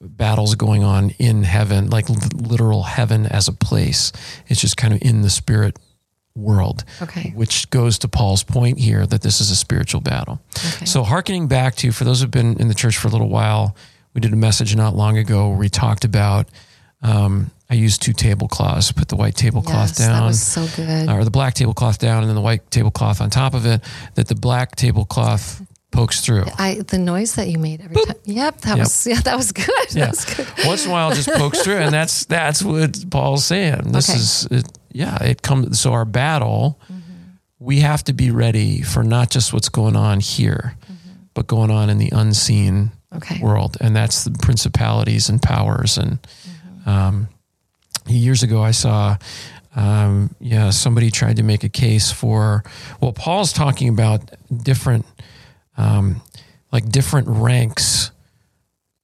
battles 0.02 0.56
going 0.56 0.84
on 0.84 1.10
in 1.20 1.44
heaven, 1.44 1.90
like 1.90 2.08
literal 2.10 2.84
heaven 2.84 3.26
as 3.26 3.48
a 3.48 3.54
place. 3.54 4.12
It's 4.48 4.62
just 4.62 4.78
kind 4.78 4.94
of 4.94 5.02
in 5.02 5.22
the 5.22 5.30
spirit 5.30 5.78
world, 6.36 6.86
Okay. 7.02 7.34
which 7.36 7.70
goes 7.70 8.00
to 8.00 8.08
Paul's 8.08 8.44
point 8.44 8.80
here 8.80 9.06
that 9.06 9.22
this 9.22 9.42
is 9.42 9.52
a 9.52 9.56
spiritual 9.58 10.00
battle. 10.00 10.40
Okay. 10.76 10.86
So, 10.86 11.04
hearkening 11.04 11.48
back 11.48 11.76
to, 11.78 11.92
for 11.92 12.06
those 12.06 12.22
who've 12.22 12.32
been 12.32 12.58
in 12.62 12.70
the 12.70 12.74
church 12.74 12.98
for 12.98 13.10
a 13.10 13.12
little 13.12 13.28
while, 13.28 13.76
we 14.14 14.22
did 14.22 14.34
a 14.34 14.38
message 14.38 14.76
not 14.76 14.96
long 14.96 15.18
ago 15.18 15.50
where 15.50 15.58
we 15.58 15.70
talked 15.70 16.06
about. 16.06 16.48
Um, 17.02 17.52
I 17.70 17.76
used 17.76 18.02
two 18.02 18.14
tablecloths, 18.14 18.92
put 18.92 19.08
the 19.10 19.16
white 19.16 19.36
tablecloth 19.36 19.90
yes, 19.90 19.98
down 20.00 20.20
that 20.22 20.26
was 20.26 20.42
so 20.42 20.66
good. 20.76 21.08
or 21.10 21.24
the 21.24 21.30
black 21.32 21.54
tablecloth 21.54 22.00
down 22.00 22.24
and 22.24 22.28
then 22.28 22.36
the 22.36 22.42
white 22.42 22.70
tablecloth 22.72 23.22
on 23.22 23.30
top 23.30 23.54
of 23.54 23.66
it, 23.66 23.82
that 24.16 24.28
the 24.28 24.36
black 24.36 24.76
tablecloth 24.76 25.62
pokes 25.92 26.22
through. 26.22 26.46
I 26.58 26.82
the 26.88 26.98
noise 26.98 27.36
that 27.36 27.48
you 27.48 27.58
made 27.60 27.82
every 27.82 27.96
time. 28.04 28.16
Yep, 28.26 28.62
that 28.62 28.78
Yep. 28.78 28.80
was 28.80 29.08
yeah, 29.12 29.22
that 29.22 29.38
was 29.38 29.52
good. 29.52 29.70
Yeah. 29.92 30.06
That 30.06 30.10
was 30.12 30.26
good. 30.26 30.48
Once 30.66 30.84
in 30.86 30.90
a 30.90 30.94
while, 30.94 31.12
it 31.12 31.16
just 31.16 31.30
pokes 31.30 31.62
through, 31.62 31.78
and 31.78 31.94
that's 31.94 32.26
that's 32.26 32.64
what 32.64 33.06
Paul's 33.12 33.46
saying. 33.46 33.92
This 33.92 34.10
Okay. 34.10 34.18
is, 34.20 34.48
it, 34.50 34.78
yeah, 34.92 35.24
it 35.24 35.42
comes. 35.44 35.80
So 35.80 35.94
our 35.94 36.06
battle, 36.06 36.80
we 37.60 37.80
have 37.82 38.04
to 38.06 38.14
be 38.14 38.32
ready 38.32 38.82
for 38.82 39.04
not 39.04 39.30
just 39.30 39.54
what's 39.54 39.70
going 39.70 39.96
on 39.96 40.20
here, 40.22 40.76
but 41.36 41.46
going 41.48 41.70
on 41.72 41.90
in 41.92 41.98
the 42.00 42.10
unseen 42.12 42.92
Okay. 43.16 43.40
world, 43.42 43.78
and 43.82 43.96
that's 43.96 44.24
the 44.24 44.32
principalities 44.32 45.30
and 45.30 45.42
powers. 45.42 45.98
And 45.98 46.20
um, 46.86 47.28
years 48.06 48.44
ago, 48.44 48.62
I 48.62 48.72
saw, 48.72 49.18
um, 49.76 50.36
yeah, 50.40 50.70
somebody 50.70 51.10
tried 51.10 51.38
to 51.38 51.44
make 51.44 51.64
a 51.64 51.70
case 51.70 52.12
for. 52.12 52.64
Well, 53.02 53.14
Paul's 53.14 53.52
talking 53.52 53.90
about 53.90 54.30
different, 54.64 55.06
um, 55.76 56.22
like 56.72 56.88
different 56.90 57.28
ranks 57.30 58.12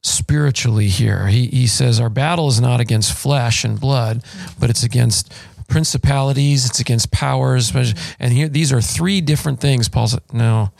spiritually 0.04 0.88
here. 0.88 1.26
He 1.28 1.48
he 1.48 1.66
says 1.66 2.00
our 2.00 2.10
battle 2.10 2.48
is 2.48 2.62
not 2.62 2.80
against 2.80 3.12
flesh 3.14 3.64
and 3.64 3.80
blood, 3.80 4.24
but 4.60 4.70
it's 4.70 4.84
against 4.84 5.34
principalities, 5.68 6.66
it's 6.68 6.80
against 6.80 7.12
powers, 7.12 7.74
and 8.20 8.32
here 8.32 8.48
these 8.48 8.72
are 8.72 8.82
three 8.82 9.20
different 9.20 9.60
things. 9.60 9.90
Paul 9.90 10.08
said, 10.08 10.22
no. 10.32 10.72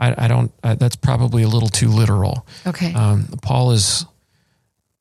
I, 0.00 0.24
I 0.24 0.28
don't. 0.28 0.52
I, 0.64 0.74
that's 0.74 0.96
probably 0.96 1.42
a 1.42 1.48
little 1.48 1.68
too 1.68 1.88
literal. 1.88 2.46
Okay. 2.66 2.92
Um, 2.94 3.28
Paul 3.42 3.72
is 3.72 4.04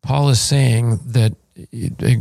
Paul 0.04 0.30
is 0.30 0.40
saying 0.40 1.00
that 1.08 1.34
it, 1.56 1.94
it- 2.02 2.20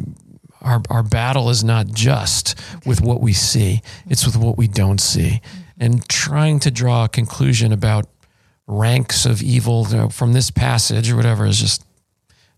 our 0.62 0.83
our 0.91 1.03
battle 1.03 1.49
is 1.49 1.65
not 1.65 1.87
just 1.87 2.55
with 2.85 3.00
what 3.00 3.23
we 3.23 3.33
see; 3.33 3.81
it's 4.07 4.27
with 4.27 4.37
what 4.37 4.59
we 4.59 4.69
don't 4.69 5.00
see, 5.00 5.41
and 5.79 6.07
trying 6.07 6.61
to 6.61 6.71
draw 6.71 7.05
a 7.05 7.09
conclusion 7.09 7.73
about 7.73 8.07
ranks 8.67 9.25
of 9.25 9.41
evil 9.43 9.87
you 9.89 9.97
know, 9.97 10.09
from 10.11 10.35
this 10.35 10.50
passage 10.50 11.11
or 11.11 11.17
whatever 11.17 11.47
is 11.47 11.59
just. 11.59 11.85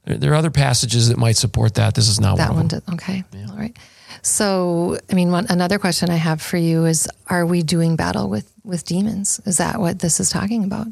There 0.04 0.32
are 0.32 0.34
other 0.34 0.50
passages 0.50 1.10
that 1.10 1.16
might 1.16 1.36
support 1.36 1.74
that. 1.74 1.94
This 1.94 2.08
is 2.08 2.18
not 2.18 2.38
that 2.38 2.48
one. 2.48 2.56
one 2.56 2.64
of 2.64 2.70
them. 2.70 2.80
did. 2.86 2.94
Okay. 2.94 3.24
All 3.48 3.56
right. 3.56 3.76
So, 4.20 4.98
I 5.08 5.14
mean, 5.14 5.30
one, 5.30 5.46
another 5.48 5.78
question 5.78 6.10
I 6.10 6.16
have 6.16 6.42
for 6.42 6.56
you 6.56 6.86
is: 6.86 7.08
Are 7.28 7.46
we 7.46 7.62
doing 7.62 7.94
battle 7.94 8.28
with 8.28 8.51
with 8.64 8.84
demons? 8.84 9.40
Is 9.46 9.56
that 9.58 9.80
what 9.80 9.98
this 10.00 10.20
is 10.20 10.30
talking 10.30 10.64
about? 10.64 10.86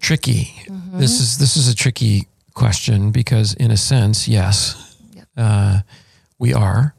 Tricky. 0.00 0.52
Mm-hmm. 0.66 0.98
This 0.98 1.20
is 1.20 1.38
this 1.38 1.56
is 1.56 1.68
a 1.68 1.74
tricky 1.74 2.26
question 2.54 3.10
because, 3.10 3.54
in 3.54 3.70
a 3.70 3.76
sense, 3.76 4.26
yes, 4.28 4.96
Yep. 5.14 5.28
uh, 5.36 5.80
we 6.38 6.52
are, 6.54 6.94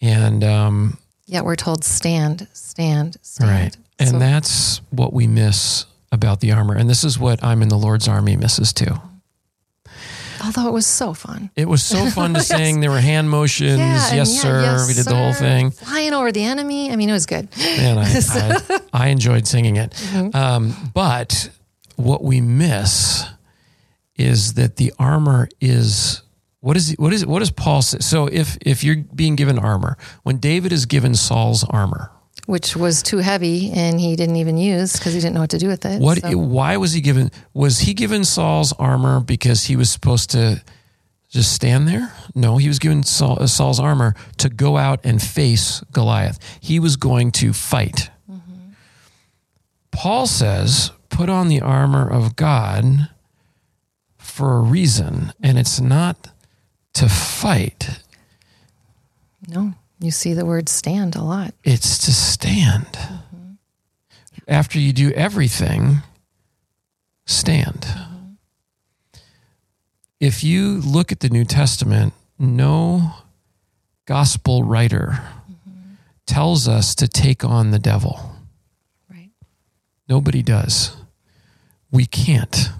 and. 0.00 0.42
Um, 0.44 0.98
Yet 1.26 1.44
we're 1.46 1.56
told 1.56 1.82
stand, 1.84 2.46
stand, 2.52 3.16
stand. 3.22 3.50
Right. 3.50 3.76
And 3.98 4.08
So- 4.10 4.18
that's 4.18 4.80
what 4.90 5.12
we 5.14 5.26
miss 5.26 5.86
about 6.10 6.40
the 6.40 6.52
armor. 6.52 6.74
And 6.74 6.90
this 6.90 7.04
is 7.04 7.18
what 7.18 7.42
I'm 7.42 7.62
in 7.62 7.68
the 7.68 7.78
Lord's 7.78 8.06
army 8.06 8.36
misses 8.36 8.72
too. 8.74 9.00
Although 10.44 10.66
it 10.68 10.72
was 10.72 10.86
so 10.86 11.14
fun. 11.14 11.50
It 11.56 11.68
was 11.68 11.82
so 11.84 12.06
fun 12.10 12.34
to 12.34 12.38
Yes. 12.40 12.48
sing. 12.48 12.80
There 12.80 12.90
were 12.90 13.00
hand 13.00 13.28
motions. 13.30 13.72
and 13.72 13.78
yes, 13.80 14.12
yeah, 14.14 14.24
sir. 14.24 14.60
yes, 14.62 14.88
we 14.88 14.94
did 14.94 15.04
the 15.06 15.14
whole 15.14 15.32
thing. 15.32 15.70
Flying 15.70 16.12
over 16.12 16.32
the 16.32 16.42
enemy. 16.44 16.90
I 16.90 16.96
mean, 16.96 17.08
it 17.08 17.12
was 17.12 17.26
good. 17.26 17.48
And 17.60 17.98
I, 18.00 18.04
I, 18.30 18.80
I 18.92 19.08
enjoyed 19.08 19.46
singing 19.46 19.76
it. 19.76 19.92
Mm-hmm. 19.92 20.36
Um, 20.36 20.90
but 20.94 21.50
what 21.96 22.22
we 22.24 22.40
miss 22.40 23.24
is 24.16 24.54
that 24.54 24.76
the 24.76 24.92
armor 24.98 25.48
is. 25.60 26.22
What 26.60 26.76
is 26.76 26.94
what 26.96 27.12
is 27.12 27.26
what 27.26 27.40
does 27.40 27.50
Paul 27.50 27.82
say? 27.82 27.98
So 27.98 28.26
if 28.28 28.56
if 28.60 28.84
you're 28.84 28.96
being 29.14 29.34
given 29.34 29.58
armor, 29.58 29.96
when 30.22 30.36
David 30.36 30.70
is 30.72 30.86
given 30.86 31.14
Saul's 31.16 31.64
armor, 31.64 32.12
Which 32.46 32.76
was 32.76 33.02
too 33.02 33.18
heavy 33.18 33.70
and 33.70 34.00
he 34.00 34.16
didn't 34.16 34.36
even 34.36 34.56
use 34.56 34.94
because 34.94 35.14
he 35.14 35.20
didn't 35.20 35.34
know 35.34 35.40
what 35.42 35.50
to 35.50 35.58
do 35.58 35.68
with 35.68 35.84
it. 35.86 36.00
What? 36.00 36.18
So- 36.20 36.36
Why 36.36 36.76
was 36.76 36.92
he 36.92 37.00
given? 37.00 37.30
Was 37.54 37.80
he 37.80 37.94
given 37.94 38.24
Saul's 38.24 38.72
armor 38.74 39.20
because 39.20 39.64
he 39.64 39.76
was 39.76 39.90
supposed 39.90 40.30
to 40.30 40.62
just 41.30 41.52
stand 41.52 41.86
there? 41.86 42.12
No, 42.34 42.56
he 42.56 42.66
was 42.68 42.78
given 42.80 43.04
Saul, 43.04 43.38
uh, 43.40 43.46
Saul's 43.46 43.78
armor 43.78 44.14
to 44.38 44.48
go 44.48 44.76
out 44.76 45.00
and 45.04 45.22
face 45.22 45.82
Goliath. 45.92 46.38
He 46.60 46.80
was 46.80 46.96
going 46.96 47.30
to 47.32 47.52
fight. 47.52 48.10
Paul 49.92 50.26
says, 50.26 50.90
"Put 51.10 51.28
on 51.28 51.48
the 51.48 51.60
armor 51.60 52.08
of 52.08 52.34
God 52.34 53.08
for 54.18 54.56
a 54.56 54.60
reason, 54.60 55.32
and 55.42 55.58
it's 55.58 55.80
not 55.80 56.28
to 56.94 57.08
fight; 57.08 58.00
no, 59.46 59.74
you 60.02 60.10
see 60.10 60.34
the 60.34 60.44
word 60.44 60.68
stand 60.68 61.16
a 61.16 61.22
lot. 61.22 61.54
it's 61.64 61.98
to 62.06 62.12
stand. 62.12 62.86
Mm-hmm. 62.92 63.52
After 64.48 64.78
you 64.78 64.92
do 64.92 65.10
everything, 65.12 65.98
stand." 67.26 67.80
Mm-hmm. 67.82 68.32
if 70.20 70.44
you 70.44 70.80
look 70.80 71.12
at 71.12 71.20
the 71.20 71.28
New 71.28 71.44
Testament, 71.44 72.12
no 72.38 73.12
gospel 74.06 74.62
writer 74.64 75.18
mm-hmm. 75.50 75.94
tells 76.26 76.68
us 76.68 76.94
to 76.96 77.08
take 77.08 77.44
on 77.44 77.70
the 77.70 77.78
devil. 77.78 78.36
Right. 79.10 79.30
Nobody 80.08 80.42
does. 80.42 80.96
We 81.90 82.06
can't. 82.06 82.70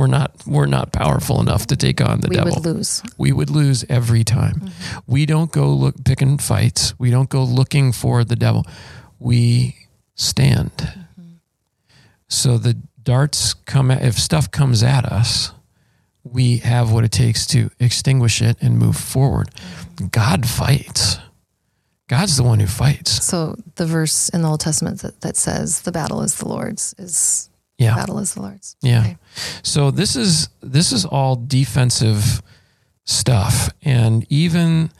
We're 0.00 0.06
not 0.06 0.32
we're 0.46 0.64
not 0.64 0.92
powerful 0.92 1.42
enough 1.42 1.66
to 1.66 1.76
take 1.76 2.00
on 2.00 2.20
the 2.20 2.28
we 2.28 2.36
devil. 2.36 2.52
We 2.52 2.56
would 2.56 2.76
lose. 2.76 3.02
We 3.18 3.32
would 3.32 3.50
lose 3.50 3.84
every 3.90 4.24
time. 4.24 4.54
Mm-hmm. 4.54 4.98
We 5.06 5.26
don't 5.26 5.52
go 5.52 5.68
look 5.74 6.02
picking 6.04 6.38
fights. 6.38 6.98
We 6.98 7.10
don't 7.10 7.28
go 7.28 7.44
looking 7.44 7.92
for 7.92 8.24
the 8.24 8.34
devil. 8.34 8.64
We 9.18 9.76
stand. 10.14 10.72
Mm-hmm. 10.78 11.34
So 12.28 12.56
the 12.56 12.78
darts 13.02 13.52
come 13.52 13.90
at, 13.90 14.02
if 14.02 14.18
stuff 14.18 14.50
comes 14.50 14.82
at 14.82 15.04
us, 15.04 15.52
we 16.24 16.58
have 16.58 16.90
what 16.90 17.04
it 17.04 17.12
takes 17.12 17.46
to 17.48 17.68
extinguish 17.78 18.40
it 18.40 18.56
and 18.62 18.78
move 18.78 18.96
forward. 18.96 19.50
Mm-hmm. 19.50 20.06
God 20.06 20.48
fights. 20.48 21.18
God's 22.08 22.38
the 22.38 22.42
one 22.42 22.58
who 22.58 22.66
fights. 22.66 23.22
So 23.22 23.54
the 23.74 23.84
verse 23.84 24.30
in 24.30 24.40
the 24.40 24.48
Old 24.48 24.60
Testament 24.60 25.02
that, 25.02 25.20
that 25.20 25.36
says 25.36 25.82
the 25.82 25.92
battle 25.92 26.22
is 26.22 26.36
the 26.36 26.48
Lord's 26.48 26.94
is 26.96 27.49
Yeah. 27.80 27.94
battle 27.96 28.18
is 28.18 28.34
the 28.34 28.42
Lord's. 28.42 28.76
Yeah. 28.82 29.00
Okay. 29.00 29.16
So 29.62 29.90
this 29.90 30.14
is 30.16 30.48
this 30.60 30.92
is 30.92 31.04
all 31.04 31.34
defensive 31.36 32.42
stuff, 33.04 33.70
and 33.82 34.24
even 34.28 34.90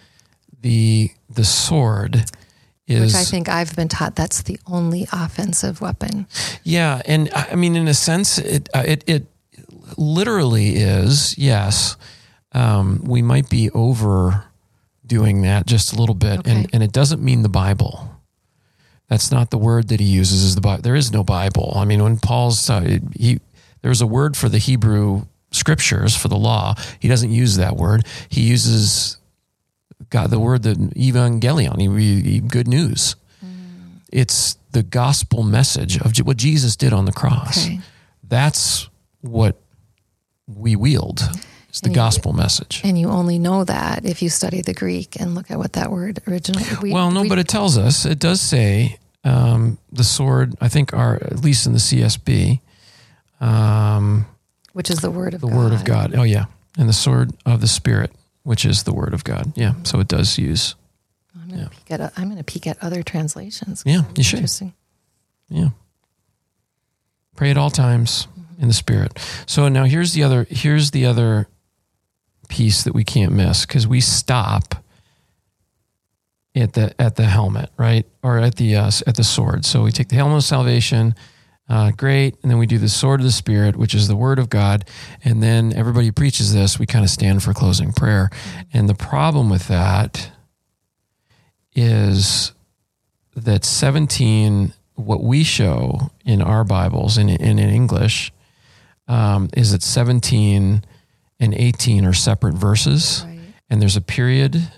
the 0.62 1.10
the 1.28 1.44
sword 1.44 2.24
is 2.86 3.12
Which 3.14 3.20
I 3.20 3.24
think 3.24 3.48
I've 3.48 3.76
been 3.76 3.88
taught 3.88 4.16
that's 4.16 4.42
the 4.42 4.58
only 4.66 5.06
offensive 5.12 5.80
weapon. 5.80 6.26
yeah, 6.64 7.02
and 7.06 7.30
I 7.34 7.54
mean 7.54 7.76
in 7.76 7.86
a 7.88 7.94
sense 7.94 8.38
it 8.38 8.68
uh, 8.74 8.82
it 8.86 9.04
it 9.06 9.26
literally 9.96 10.76
is 10.76 11.36
yes. 11.38 11.96
Um, 12.52 13.02
we 13.04 13.22
might 13.22 13.48
be 13.48 13.70
overdoing 13.70 15.42
that 15.42 15.66
just 15.66 15.92
a 15.92 15.96
little 15.96 16.14
bit, 16.16 16.40
Okay. 16.40 16.50
and 16.50 16.70
and 16.72 16.82
it 16.82 16.92
doesn't 16.92 17.22
mean 17.22 17.42
the 17.42 17.48
Bible. 17.48 18.09
That's 19.10 19.30
not 19.30 19.50
the 19.50 19.58
word 19.58 19.88
that 19.88 20.00
he 20.00 20.06
uses. 20.06 20.42
Is 20.44 20.54
the 20.54 20.60
Bible? 20.62 20.82
There 20.82 20.94
is 20.94 21.12
no 21.12 21.22
Bible. 21.24 21.72
I 21.76 21.84
mean, 21.84 22.02
when 22.02 22.16
Paul's 22.18 22.70
uh, 22.70 22.98
he 23.14 23.40
there's 23.82 24.00
a 24.00 24.06
word 24.06 24.36
for 24.36 24.48
the 24.48 24.58
Hebrew 24.58 25.26
scriptures 25.50 26.16
for 26.16 26.28
the 26.28 26.36
law. 26.38 26.76
He 27.00 27.08
doesn't 27.08 27.32
use 27.32 27.56
that 27.56 27.76
word. 27.76 28.06
He 28.28 28.42
uses 28.42 29.18
God 30.10 30.30
the 30.30 30.38
word 30.38 30.62
the 30.62 30.74
evangelion. 30.74 31.80
He, 31.98 32.20
he- 32.22 32.40
good 32.40 32.68
news. 32.68 33.16
It's 34.12 34.56
the 34.72 34.82
gospel 34.84 35.42
message 35.42 36.00
of 36.00 36.16
what 36.18 36.36
Jesus 36.36 36.76
did 36.76 36.92
on 36.92 37.04
the 37.04 37.12
cross. 37.12 37.66
Okay. 37.66 37.80
That's 38.28 38.88
what 39.22 39.56
we 40.46 40.76
wield. 40.76 41.20
It's 41.68 41.80
the 41.80 41.88
you- 41.90 41.94
gospel 41.96 42.32
message. 42.32 42.80
And 42.84 42.96
you 42.98 43.08
only 43.08 43.38
know 43.40 43.64
that 43.64 44.04
if 44.04 44.22
you 44.22 44.28
study 44.28 44.62
the 44.62 44.74
Greek 44.74 45.20
and 45.20 45.34
look 45.34 45.50
at 45.50 45.58
what 45.58 45.72
that 45.74 45.90
word 45.90 46.20
originally. 46.28 46.64
We, 46.80 46.92
well, 46.92 47.10
no, 47.10 47.22
we- 47.22 47.28
but 47.28 47.38
it 47.40 47.48
tells 47.48 47.76
us. 47.76 48.04
It 48.06 48.18
does 48.20 48.40
say 48.40 48.98
um, 49.24 49.78
the 49.92 50.04
sword. 50.04 50.54
I 50.60 50.68
think 50.68 50.92
are 50.94 51.16
at 51.16 51.44
least 51.44 51.66
in 51.66 51.72
the 51.72 51.78
CSB. 51.78 52.60
Um, 53.40 54.26
which 54.72 54.90
is 54.90 55.00
the 55.00 55.10
word 55.10 55.34
of 55.34 55.40
the 55.40 55.48
God. 55.48 55.56
word 55.56 55.72
of 55.72 55.84
God. 55.84 56.14
Oh 56.14 56.22
yeah, 56.22 56.46
and 56.78 56.88
the 56.88 56.94
sword 56.94 57.32
of 57.46 57.60
the 57.60 57.68
spirit, 57.68 58.12
which 58.42 58.64
is 58.64 58.84
the 58.84 58.92
word 58.92 59.14
of 59.14 59.24
God. 59.24 59.52
Yeah. 59.56 59.74
So 59.82 60.00
it 60.00 60.08
does 60.08 60.38
use. 60.38 60.74
I'm 61.34 61.48
going 61.48 61.64
to 61.64 61.70
peek 61.70 61.90
at. 61.90 62.12
I'm 62.16 62.36
to 62.36 62.44
peek 62.44 62.66
at 62.66 62.82
other 62.82 63.02
translations. 63.02 63.82
Yeah, 63.86 64.02
you 64.16 64.22
should. 64.22 64.38
Interesting. 64.38 64.74
Yeah. 65.48 65.70
Pray 67.36 67.50
at 67.50 67.56
all 67.56 67.70
times 67.70 68.28
in 68.58 68.68
the 68.68 68.74
spirit. 68.74 69.18
So 69.46 69.68
now 69.68 69.84
here's 69.84 70.12
the 70.12 70.22
other 70.22 70.46
here's 70.50 70.90
the 70.90 71.06
other 71.06 71.48
piece 72.48 72.82
that 72.84 72.94
we 72.94 73.04
can't 73.04 73.32
miss 73.32 73.64
because 73.64 73.86
we 73.86 74.00
stop 74.00 74.79
at 76.54 76.72
the 76.72 77.00
at 77.00 77.16
the 77.16 77.26
helmet, 77.26 77.70
right? 77.76 78.06
Or 78.22 78.38
at 78.38 78.56
the 78.56 78.76
uh, 78.76 78.90
at 79.06 79.16
the 79.16 79.24
sword. 79.24 79.64
So 79.64 79.82
we 79.82 79.92
take 79.92 80.08
the 80.08 80.16
helmet 80.16 80.38
of 80.38 80.44
salvation, 80.44 81.14
uh, 81.68 81.92
great, 81.92 82.36
and 82.42 82.50
then 82.50 82.58
we 82.58 82.66
do 82.66 82.78
the 82.78 82.88
sword 82.88 83.20
of 83.20 83.24
the 83.26 83.32
spirit, 83.32 83.76
which 83.76 83.94
is 83.94 84.08
the 84.08 84.16
word 84.16 84.38
of 84.38 84.50
God, 84.50 84.84
and 85.24 85.42
then 85.42 85.72
everybody 85.74 86.10
preaches 86.10 86.52
this. 86.52 86.78
We 86.78 86.86
kind 86.86 87.04
of 87.04 87.10
stand 87.10 87.42
for 87.42 87.52
closing 87.54 87.92
prayer, 87.92 88.30
and 88.72 88.88
the 88.88 88.94
problem 88.94 89.48
with 89.50 89.68
that 89.68 90.32
is 91.74 92.52
that 93.36 93.64
17 93.64 94.72
what 94.96 95.22
we 95.22 95.44
show 95.44 96.10
in 96.26 96.42
our 96.42 96.64
bibles 96.64 97.16
and 97.16 97.30
in, 97.30 97.58
in 97.58 97.70
english 97.70 98.32
um, 99.08 99.48
is 99.56 99.72
that 99.72 99.82
17 99.82 100.84
and 101.38 101.54
18 101.54 102.04
are 102.04 102.12
separate 102.12 102.54
verses 102.54 103.22
Right. 103.24 103.38
and 103.70 103.80
there's 103.80 103.96
a 103.96 104.00
period. 104.02 104.70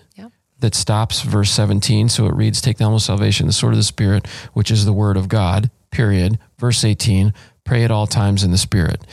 That 0.63 0.75
stops 0.75 1.21
verse 1.23 1.51
17 1.51 2.09
so 2.09 2.27
it 2.27 2.35
reads 2.35 2.61
take 2.61 2.79
the 2.79 2.85
helmet 2.85 3.03
of 3.03 3.05
salvation 3.05 3.47
the 3.47 3.53
sword 3.53 3.75
of 3.75 3.79
the 3.79 3.85
spirit 3.85 4.27
which 4.55 4.71
is 4.71 4.85
the 4.85 4.93
word 4.93 5.17
of 5.17 5.29
god 5.29 5.71
period 5.91 6.39
verse 6.59 6.85
18 6.85 7.35
pray 7.65 7.85
at 7.85 7.91
all 7.91 8.07
times 8.07 8.43
in 8.43 8.51
the 8.51 8.59
spirit 8.59 9.05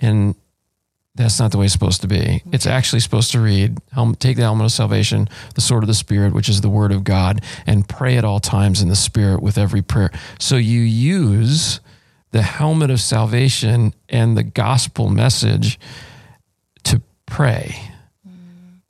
and 0.00 0.34
that's 1.14 1.38
not 1.38 1.52
the 1.52 1.58
way 1.58 1.66
it's 1.66 1.72
supposed 1.72 2.00
to 2.00 2.08
be. 2.08 2.42
It's 2.50 2.66
actually 2.66 2.98
supposed 2.98 3.30
to 3.32 3.40
read, 3.40 3.78
take 4.18 4.36
the 4.36 4.42
helmet 4.42 4.64
of 4.64 4.72
salvation, 4.72 5.28
the 5.54 5.60
sword 5.60 5.84
of 5.84 5.86
the 5.86 5.94
Spirit, 5.94 6.32
which 6.32 6.48
is 6.48 6.60
the 6.60 6.68
word 6.68 6.90
of 6.90 7.04
God, 7.04 7.40
and 7.66 7.88
pray 7.88 8.16
at 8.16 8.24
all 8.24 8.40
times 8.40 8.82
in 8.82 8.88
the 8.88 8.96
Spirit 8.96 9.40
with 9.40 9.56
every 9.56 9.80
prayer. 9.80 10.10
So 10.40 10.56
you 10.56 10.80
use 10.80 11.80
the 12.32 12.42
helmet 12.42 12.90
of 12.90 13.00
salvation 13.00 13.94
and 14.08 14.36
the 14.36 14.42
gospel 14.42 15.08
message 15.08 15.78
to 16.82 17.00
pray, 17.26 17.76
mm. 18.28 18.80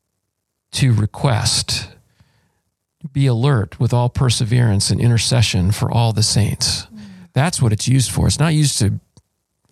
to 0.73 0.95
request, 0.95 1.89
be 3.13 3.27
alert 3.27 3.79
with 3.79 3.93
all 3.93 4.09
perseverance 4.09 4.91
and 4.91 5.01
intercession 5.01 5.73
for 5.73 5.91
all 5.91 6.13
the 6.13 6.23
saints. 6.23 6.87
That's 7.33 7.61
what 7.61 7.73
it's 7.73 7.89
used 7.89 8.11
for. 8.11 8.27
It's 8.27 8.39
not 8.39 8.55
used 8.55 8.79
to 8.79 9.01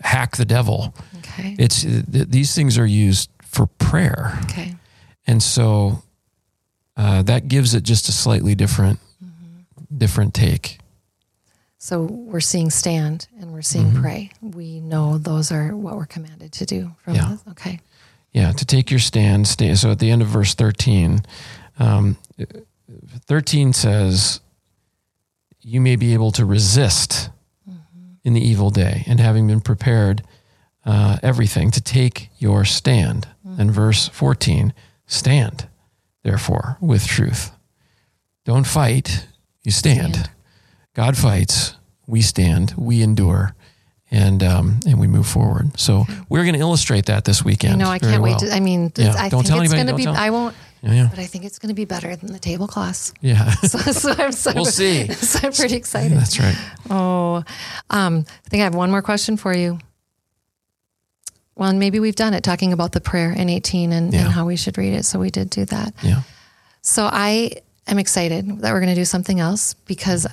hack 0.01 0.37
the 0.37 0.45
devil. 0.45 0.95
Okay. 1.19 1.57
It's 1.59 1.83
th- 1.83 2.05
these 2.29 2.55
things 2.55 2.77
are 2.79 2.87
used 2.87 3.31
for 3.43 3.67
prayer, 3.79 4.39
Okay. 4.45 4.75
and 5.27 5.43
so 5.43 6.03
uh, 6.97 7.23
that 7.23 7.49
gives 7.49 7.75
it 7.75 7.83
just 7.85 8.09
a 8.09 8.13
slightly 8.13 8.55
different, 8.55 8.99
different 9.97 10.35
take. 10.35 10.79
So 11.79 12.03
we're 12.03 12.41
seeing 12.41 12.71
stand 12.71 13.27
and 13.41 13.53
we're 13.53 13.63
seeing 13.63 13.87
Mm-hmm. 13.93 14.03
pray. 14.03 14.31
We 14.41 14.81
know 14.81 15.19
those 15.19 15.51
are 15.53 15.75
what 15.77 15.97
we're 15.97 16.07
commanded 16.07 16.53
to 16.53 16.65
do. 16.67 16.93
From 17.05 17.15
Yeah. 17.15 17.29
this. 17.31 17.43
Okay. 17.51 17.81
Yeah, 18.33 18.53
to 18.53 18.65
take 18.65 18.91
your 18.91 19.01
stand. 19.01 19.47
Stay. 19.49 19.75
So 19.75 19.91
at 19.91 19.99
the 19.99 20.11
end 20.11 20.23
of 20.23 20.29
verse 20.29 20.55
thirteen, 20.55 21.23
um, 21.79 22.17
thirteen 23.27 23.73
says, 23.73 24.41
"You 25.61 25.81
may 25.81 25.97
be 25.97 26.15
able 26.15 26.33
to 26.33 26.45
resist 26.45 27.31
in 28.25 28.35
the 28.35 28.41
evil 28.41 28.71
day, 28.71 29.05
and 29.07 29.19
having 29.21 29.47
been 29.47 29.61
prepared, 29.61 30.23
uh, 30.85 31.19
everything 31.23 31.71
to 31.73 31.81
take 31.81 32.29
your 32.39 32.65
stand." 32.65 33.29
And 33.59 33.71
verse 33.73 34.09
fourteen, 34.09 34.73
stand, 35.07 35.69
therefore, 36.23 36.79
with 36.81 37.07
truth. 37.07 37.53
Don't 38.45 38.67
fight. 38.67 39.27
You 39.63 39.71
stand. 39.71 40.15
Stand. 40.17 40.31
God 40.95 41.17
fights. 41.17 41.75
We 42.07 42.23
stand. 42.23 42.75
We 42.77 43.03
endure. 43.03 43.55
And 44.11 44.43
um, 44.43 44.81
and 44.87 45.01
we 45.01 45.07
move 45.07 45.27
forward. 45.27 45.79
So 45.81 46.05
we're 46.29 46.43
going 46.43 46.55
to 46.55 46.61
illustrate 46.61 47.07
that 47.07 47.25
this 47.25 47.43
weekend. 47.45 47.79
No. 47.79 47.89
I 47.89 47.99
can't 47.99 48.23
wait 48.23 48.39
to. 48.41 48.55
I 48.55 48.61
mean, 48.61 48.93
Yeah, 48.97 49.15
I 49.17 49.29
don't 49.31 49.43
think 49.43 49.47
tell 49.47 49.61
it's 49.63 49.73
anybody, 49.73 49.77
going 49.77 49.87
to 49.87 49.93
don't 49.93 49.97
be. 49.97 50.05
tell- 50.05 50.15
I 50.17 50.31
won't. 50.31 50.55
Yeah, 50.83 50.93
yeah. 50.93 51.07
But 51.11 51.21
I 51.21 51.27
think 51.27 51.45
it's 51.45 51.59
going 51.61 51.69
to 51.69 51.75
be 51.75 51.85
better 51.85 52.17
than 52.17 52.33
the 52.33 52.39
tablecloths. 52.41 53.15
Yeah, 53.21 53.51
So, 53.63 53.79
so 53.79 54.13
I'm 54.19 54.33
so, 54.33 54.53
We'll 54.55 54.65
see. 54.65 55.07
So 55.13 55.47
I'm 55.47 55.53
pretty 55.53 55.77
excited. 55.77 56.17
that's 56.19 56.41
right. 56.41 56.57
Oh, 56.91 57.45
um, 57.91 58.25
I 58.45 58.49
think 58.49 58.61
I 58.63 58.65
have 58.65 58.75
one 58.75 58.91
more 58.91 59.03
question 59.03 59.37
for 59.37 59.55
you. 59.55 59.79
Well, 61.55 61.69
and 61.71 61.79
maybe 61.79 62.01
we've 62.01 62.17
done 62.17 62.35
it 62.35 62.43
talking 62.43 62.73
about 62.73 62.93
the 62.93 63.01
prayer 63.01 63.31
in 63.31 63.49
18 63.49 63.93
and, 63.93 64.13
Yeah. 64.13 64.23
and 64.25 64.29
how 64.33 64.47
we 64.47 64.57
should 64.57 64.77
read 64.79 64.95
it. 64.95 65.05
So 65.05 65.19
we 65.19 65.31
did 65.31 65.51
do 65.51 65.65
that. 65.67 65.95
Yeah. 66.03 66.23
So 66.81 67.09
I 67.13 67.53
am 67.87 67.99
excited 67.99 68.61
that 68.61 68.73
we're 68.73 68.81
going 68.81 68.95
to 68.95 69.01
do 69.01 69.05
something 69.05 69.39
else 69.39 69.75
because 69.75 70.27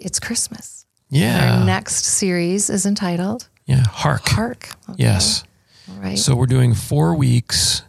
it's 0.00 0.18
Christmas. 0.20 0.84
Yeah. 1.08 1.60
Our 1.60 1.64
next 1.64 2.04
series 2.04 2.68
is 2.70 2.86
entitled 2.86 3.48
yeah. 3.66 3.84
Hark. 3.88 4.28
Hark. 4.28 4.68
Okay. 4.90 5.02
Yes. 5.04 5.44
All 5.88 5.96
right. 6.02 6.18
So 6.18 6.34
we're 6.34 6.46
doing 6.46 6.74
four 6.74 7.14
weeks 7.14 7.82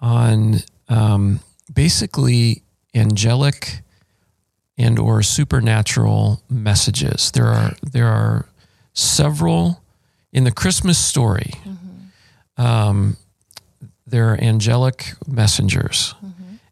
on 0.00 0.58
um, 0.92 1.40
basically 1.72 2.62
angelic 2.94 3.82
and 4.76 4.98
or 4.98 5.22
supernatural 5.22 6.42
messages. 6.48 7.30
There 7.30 7.46
are 7.46 7.72
there 7.82 8.08
are 8.08 8.46
several 8.92 9.82
in 10.32 10.44
the 10.44 10.52
Christmas 10.52 10.98
story. 10.98 11.52
Um, 12.56 13.16
there 14.06 14.30
are 14.32 14.40
angelic 14.40 15.14
messengers, 15.26 16.14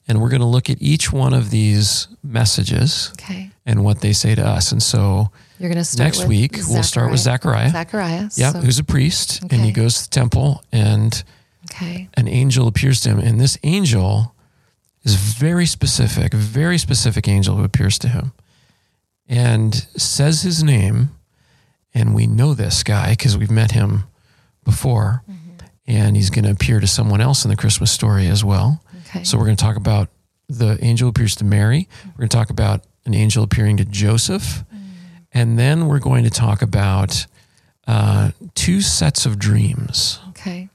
and 0.07 0.21
we're 0.21 0.29
going 0.29 0.43
to 0.43 0.47
look 0.47 0.69
at 0.69 0.77
each 0.81 1.11
one 1.13 1.33
of 1.33 1.51
these 1.51 2.09
messages 2.23 3.11
okay. 3.13 3.51
and 3.65 3.83
what 3.83 4.01
they 4.01 4.13
say 4.13 4.35
to 4.35 4.47
us. 4.47 4.73
And 4.73 4.83
so 4.83 5.31
You're 5.59 5.71
going 5.71 5.79
to 5.79 5.85
start 5.85 6.07
next 6.07 6.27
week 6.27 6.59
we'll 6.69 6.83
start 6.83 7.11
with 7.11 7.21
Zechariah. 7.21 7.71
Zechariah. 7.71 8.29
Yeah, 8.35 8.53
So- 8.53 8.61
who's 8.61 8.79
a 8.79 8.85
priest, 8.85 9.43
and 9.51 9.63
he 9.63 9.73
goes 9.73 10.03
to 10.03 10.11
the 10.11 10.11
temple, 10.11 10.63
and 10.71 11.25
okay. 11.73 12.09
an 12.15 12.29
angel 12.29 12.67
appears 12.67 13.01
to 13.03 13.11
him. 13.11 13.19
And 13.19 13.41
this 13.41 13.59
angel 13.63 14.35
is 15.03 15.15
very 15.15 15.67
specific, 15.67 16.33
very 16.33 16.79
specific 16.79 17.29
angel 17.29 17.57
who 17.57 17.65
appears 17.65 17.99
to 18.01 18.09
him 18.09 18.33
and 19.29 19.75
says 19.97 20.43
his 20.43 20.63
name. 20.63 21.11
And 21.95 22.15
we 22.15 22.27
know 22.27 22.55
this 22.55 22.83
guy 22.83 23.11
because 23.11 23.37
we've 23.37 23.51
met 23.51 23.73
him 23.73 24.05
before. 24.65 25.23
Mm-hmm. 25.29 25.37
and 25.87 26.17
he's 26.17 26.31
going 26.31 26.45
to 26.45 26.51
appear 26.53 26.79
to 26.79 26.87
someone 26.87 27.21
else 27.21 27.45
in 27.45 27.51
the 27.51 27.57
Christmas 27.57 27.91
story 27.91 28.27
as 28.27 28.45
well. 28.45 28.83
Okay. 29.09 29.25
So 29.25 29.39
we're 29.39 29.47
going 29.47 29.57
to 29.57 29.65
talk 29.65 29.77
about 29.77 30.09
the 30.49 30.79
angel 30.85 31.09
appears 31.09 31.35
to 31.37 31.45
Mary. 31.45 31.89
Mm-hmm. 31.91 32.09
We're 32.11 32.19
going 32.19 32.29
to 32.29 32.37
talk 32.37 32.51
about 32.51 32.85
an 33.07 33.15
angel 33.15 33.43
appearing 33.43 33.79
to 33.79 33.85
Joseph. 33.85 34.65
Mm. 34.73 34.81
And 35.33 35.59
then 35.59 35.87
we're 35.89 36.01
going 36.01 36.25
to 36.25 36.31
talk 36.31 36.63
about 36.63 37.27
uh, 37.87 38.31
two 38.55 38.81
sets 38.81 39.27
of 39.27 39.39
dreams 39.39 40.21
okay. 40.41 40.69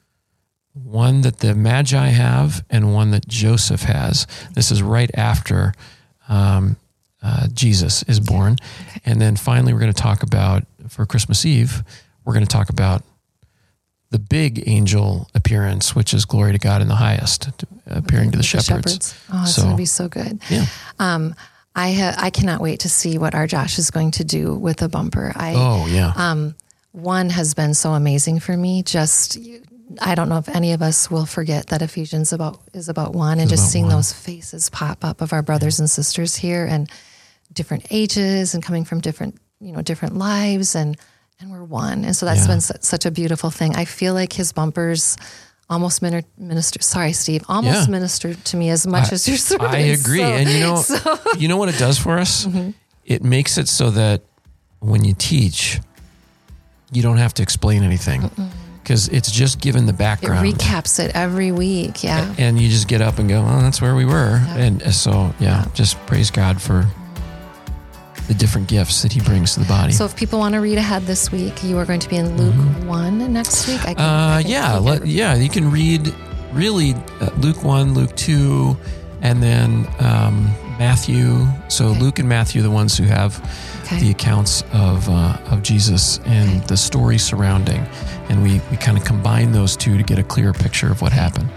One 0.83 1.21
that 1.21 1.39
the 1.39 1.55
Magi 1.55 2.07
have 2.07 2.63
and 2.69 2.93
one 2.93 3.11
that 3.11 3.27
Joseph 3.27 3.83
has. 3.83 4.27
This 4.53 4.71
is 4.71 4.81
right 4.83 5.09
after 5.15 5.73
um, 6.27 6.75
uh, 7.23 7.47
Jesus 7.53 8.03
is 8.03 8.19
born. 8.19 8.57
And 9.05 9.21
then 9.21 9.35
finally, 9.35 9.73
we're 9.73 9.79
going 9.79 9.93
to 9.93 10.01
talk 10.01 10.21
about, 10.21 10.63
for 10.89 11.05
Christmas 11.05 11.45
Eve, 11.45 11.81
we're 12.25 12.33
going 12.33 12.45
to 12.45 12.51
talk 12.51 12.69
about 12.69 13.03
the 14.11 14.19
big 14.19 14.67
angel 14.67 15.27
appearance, 15.33 15.95
which 15.95 16.13
is 16.13 16.25
glory 16.25 16.51
to 16.51 16.59
God 16.59 16.81
in 16.81 16.87
the 16.87 16.95
highest, 16.95 17.49
appearing 17.87 18.31
to 18.31 18.37
the 18.37 18.37
With 18.37 18.45
shepherds. 18.45 19.15
Oh, 19.31 19.43
it's 19.43 19.55
So- 19.55 19.63
going 19.63 19.73
to 19.73 19.77
be 19.77 19.85
so 19.85 20.07
good. 20.07 20.39
Yeah. 20.49 20.65
Um, 20.99 21.35
I 21.77 21.91
ha- 21.93 22.15
I 22.17 22.29
cannot 22.29 22.61
wait 22.61 22.81
to 22.81 22.89
see 22.89 23.17
what 23.17 23.35
our 23.35 23.47
Josh 23.47 23.77
is 23.79 23.91
going 23.91 24.11
to 24.11 24.23
do 24.23 24.53
with 24.55 24.81
a 24.81 24.87
bumper. 24.87 25.33
I 25.35 25.53
Oh, 25.57 25.87
yeah. 25.87 26.13
um, 26.15 26.55
one 26.93 27.29
has 27.29 27.53
been 27.53 27.73
so 27.73 27.93
amazing 27.93 28.39
for 28.39 28.55
me. 28.55 28.81
Just 28.83 29.37
I 30.01 30.15
don't 30.15 30.29
know 30.29 30.37
if 30.37 30.49
any 30.49 30.73
of 30.73 30.81
us 30.81 31.11
will 31.11 31.25
forget 31.25 31.67
that 31.67 31.81
Ephesians 31.81 32.33
about 32.33 32.59
is 32.73 32.89
about 32.89 33.13
one, 33.13 33.39
and 33.39 33.51
Is 33.51 33.59
just 33.59 33.71
seeing 33.71 33.85
one. 33.85 33.95
those 33.95 34.11
faces 34.13 34.69
pop 34.69 35.05
up 35.05 35.21
of 35.21 35.31
our 35.33 35.41
brothers 35.43 35.79
and 35.79 35.89
sisters 35.89 36.35
here, 36.35 36.65
and 36.65 36.89
different 37.53 37.85
ages, 37.91 38.53
and 38.55 38.63
coming 38.63 38.83
from 38.85 38.99
different 38.99 39.37
you 39.59 39.71
know 39.71 39.81
different 39.81 40.17
lives, 40.17 40.75
and 40.75 40.97
and 41.39 41.51
we're 41.51 41.63
one, 41.63 42.03
and 42.05 42.15
so 42.15 42.25
that's 42.25 42.41
Yeah. 42.41 42.47
been 42.47 42.61
su- 42.61 42.73
such 42.81 43.05
a 43.05 43.11
beautiful 43.11 43.49
thing. 43.51 43.75
I 43.75 43.85
feel 43.85 44.13
like 44.13 44.33
his 44.33 44.51
bumpers. 44.53 45.17
Almost 45.67 46.03
min- 46.03 46.23
minister. 46.37 46.79
Sorry, 46.83 47.11
Steve. 47.11 47.43
Almost 47.49 47.87
Yeah. 47.87 47.91
ministered 47.91 48.45
to 48.45 48.55
me 48.57 48.69
as 48.69 48.85
much 48.85 49.11
as 49.11 49.27
your 49.27 49.35
sermon. 49.37 49.65
I 49.71 49.77
agree. 49.97 50.19
So- 50.19 50.25
and 50.25 50.47
you 50.49 50.59
know, 50.59 50.75
so- 50.81 50.95
Mm-hmm. 50.95 51.41
you 51.41 51.47
know 51.47 51.57
what 51.57 51.69
it 51.69 51.79
does 51.79 51.97
for 51.97 52.19
us? 52.19 52.47
It 53.03 53.23
makes 53.23 53.57
it 53.57 53.67
so 53.67 53.89
that 53.89 54.21
when 54.79 55.03
you 55.03 55.15
teach, 55.17 55.81
you 56.91 57.01
don't 57.01 57.17
have 57.17 57.33
to 57.35 57.41
explain 57.41 57.81
anything 57.81 58.29
because 58.85 59.07
it's 59.07 59.31
just 59.31 59.59
given 59.59 59.87
the 59.87 59.93
background. 59.93 60.45
it 60.45 60.53
recaps 60.53 61.03
it 61.03 61.11
every 61.15 61.51
week. 61.51 62.03
Yeah. 62.03 62.31
and 62.37 62.59
you 62.61 62.69
just 62.69 62.87
get 62.87 63.01
up 63.01 63.17
and 63.17 63.27
go, 63.27 63.39
oh, 63.41 63.61
that's 63.61 63.81
where 63.81 63.95
we 63.95 64.05
were. 64.05 64.39
And 64.49 64.83
uh, 64.83 64.91
so, 64.91 65.33
yeah, 65.39 65.65
just 65.73 65.97
praise 66.05 66.29
God 66.29 66.61
for 66.61 66.85
the 68.27 68.35
different 68.35 68.67
gifts 68.67 69.01
that 69.01 69.11
He 69.11 69.21
brings 69.21 69.55
to 69.55 69.61
the 69.61 69.65
body. 69.65 69.91
So 69.91 70.05
if 70.05 70.15
people 70.15 70.37
want 70.37 70.53
to 70.53 70.59
read 70.61 70.77
ahead 70.77 71.01
this 71.03 71.31
week, 71.31 71.63
you 71.63 71.79
are 71.79 71.85
going 71.85 71.99
to 71.99 72.09
be 72.09 72.17
in 72.17 72.37
Luke 72.37 72.85
one 72.87 73.33
next 73.33 73.67
week. 73.67 73.81
I 73.81 73.95
can, 73.95 74.05
uh, 74.05 74.35
I 74.37 74.41
can 74.43 74.51
yeah, 74.51 74.77
let, 74.77 75.07
yeah, 75.07 75.33
you 75.33 75.49
can 75.49 75.71
read 75.71 76.13
really 76.53 76.93
uh, 77.21 77.31
Luke 77.39 77.63
1, 77.63 77.95
Luke 77.95 78.15
2, 78.15 78.77
and 79.23 79.41
then 79.41 79.87
um, 79.97 80.45
Matthew. 80.77 81.47
So 81.69 81.87
Okay. 81.87 81.99
Luke 81.99 82.19
and 82.19 82.29
Matthew, 82.29 82.61
the 82.61 82.69
ones 82.69 82.95
who 82.95 83.05
have 83.05 83.41
Okay. 83.85 83.99
the 83.99 84.11
accounts 84.11 84.63
of, 84.73 85.07
uh, 85.09 85.37
of 85.51 85.61
Jesus 85.61 86.19
and 86.25 86.49
Okay. 86.49 86.59
the 86.67 86.77
story 86.77 87.17
surrounding. 87.19 87.85
And 88.29 88.41
we, 88.41 88.59
we 88.71 88.77
kind 88.77 88.97
of 88.97 89.03
combine 89.03 89.51
those 89.51 89.75
two 89.77 89.95
to 89.97 90.03
get 90.03 90.17
a 90.17 90.23
clearer 90.23 90.53
picture 90.53 90.91
of 90.91 91.01
what 91.01 91.11
happened. 91.11 91.47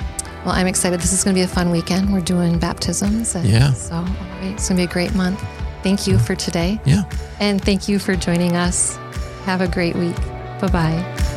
Well, 0.44 0.54
I'm 0.54 0.66
excited. 0.66 1.00
This 1.00 1.12
is 1.12 1.24
going 1.24 1.34
to 1.34 1.38
be 1.38 1.44
a 1.44 1.48
fun 1.48 1.70
weekend. 1.70 2.12
We're 2.12 2.20
doing 2.20 2.58
baptisms. 2.58 3.34
And 3.34 3.46
Yeah. 3.48 3.72
So 3.72 3.94
all 3.96 4.02
right, 4.02 4.52
it's 4.52 4.68
going 4.68 4.76
to 4.78 4.86
be 4.86 4.90
a 4.90 4.92
great 4.92 5.14
month. 5.14 5.42
Thank 5.82 6.06
you 6.06 6.18
for 6.18 6.34
today. 6.34 6.78
Yeah. 6.84 7.04
And 7.40 7.62
thank 7.64 7.88
you 7.88 7.98
for 7.98 8.14
joining 8.14 8.56
us. 8.56 8.96
Have 9.44 9.60
a 9.62 9.68
great 9.68 9.96
week. 9.96 10.16
Bye 10.60 10.68
bye. 10.70 11.27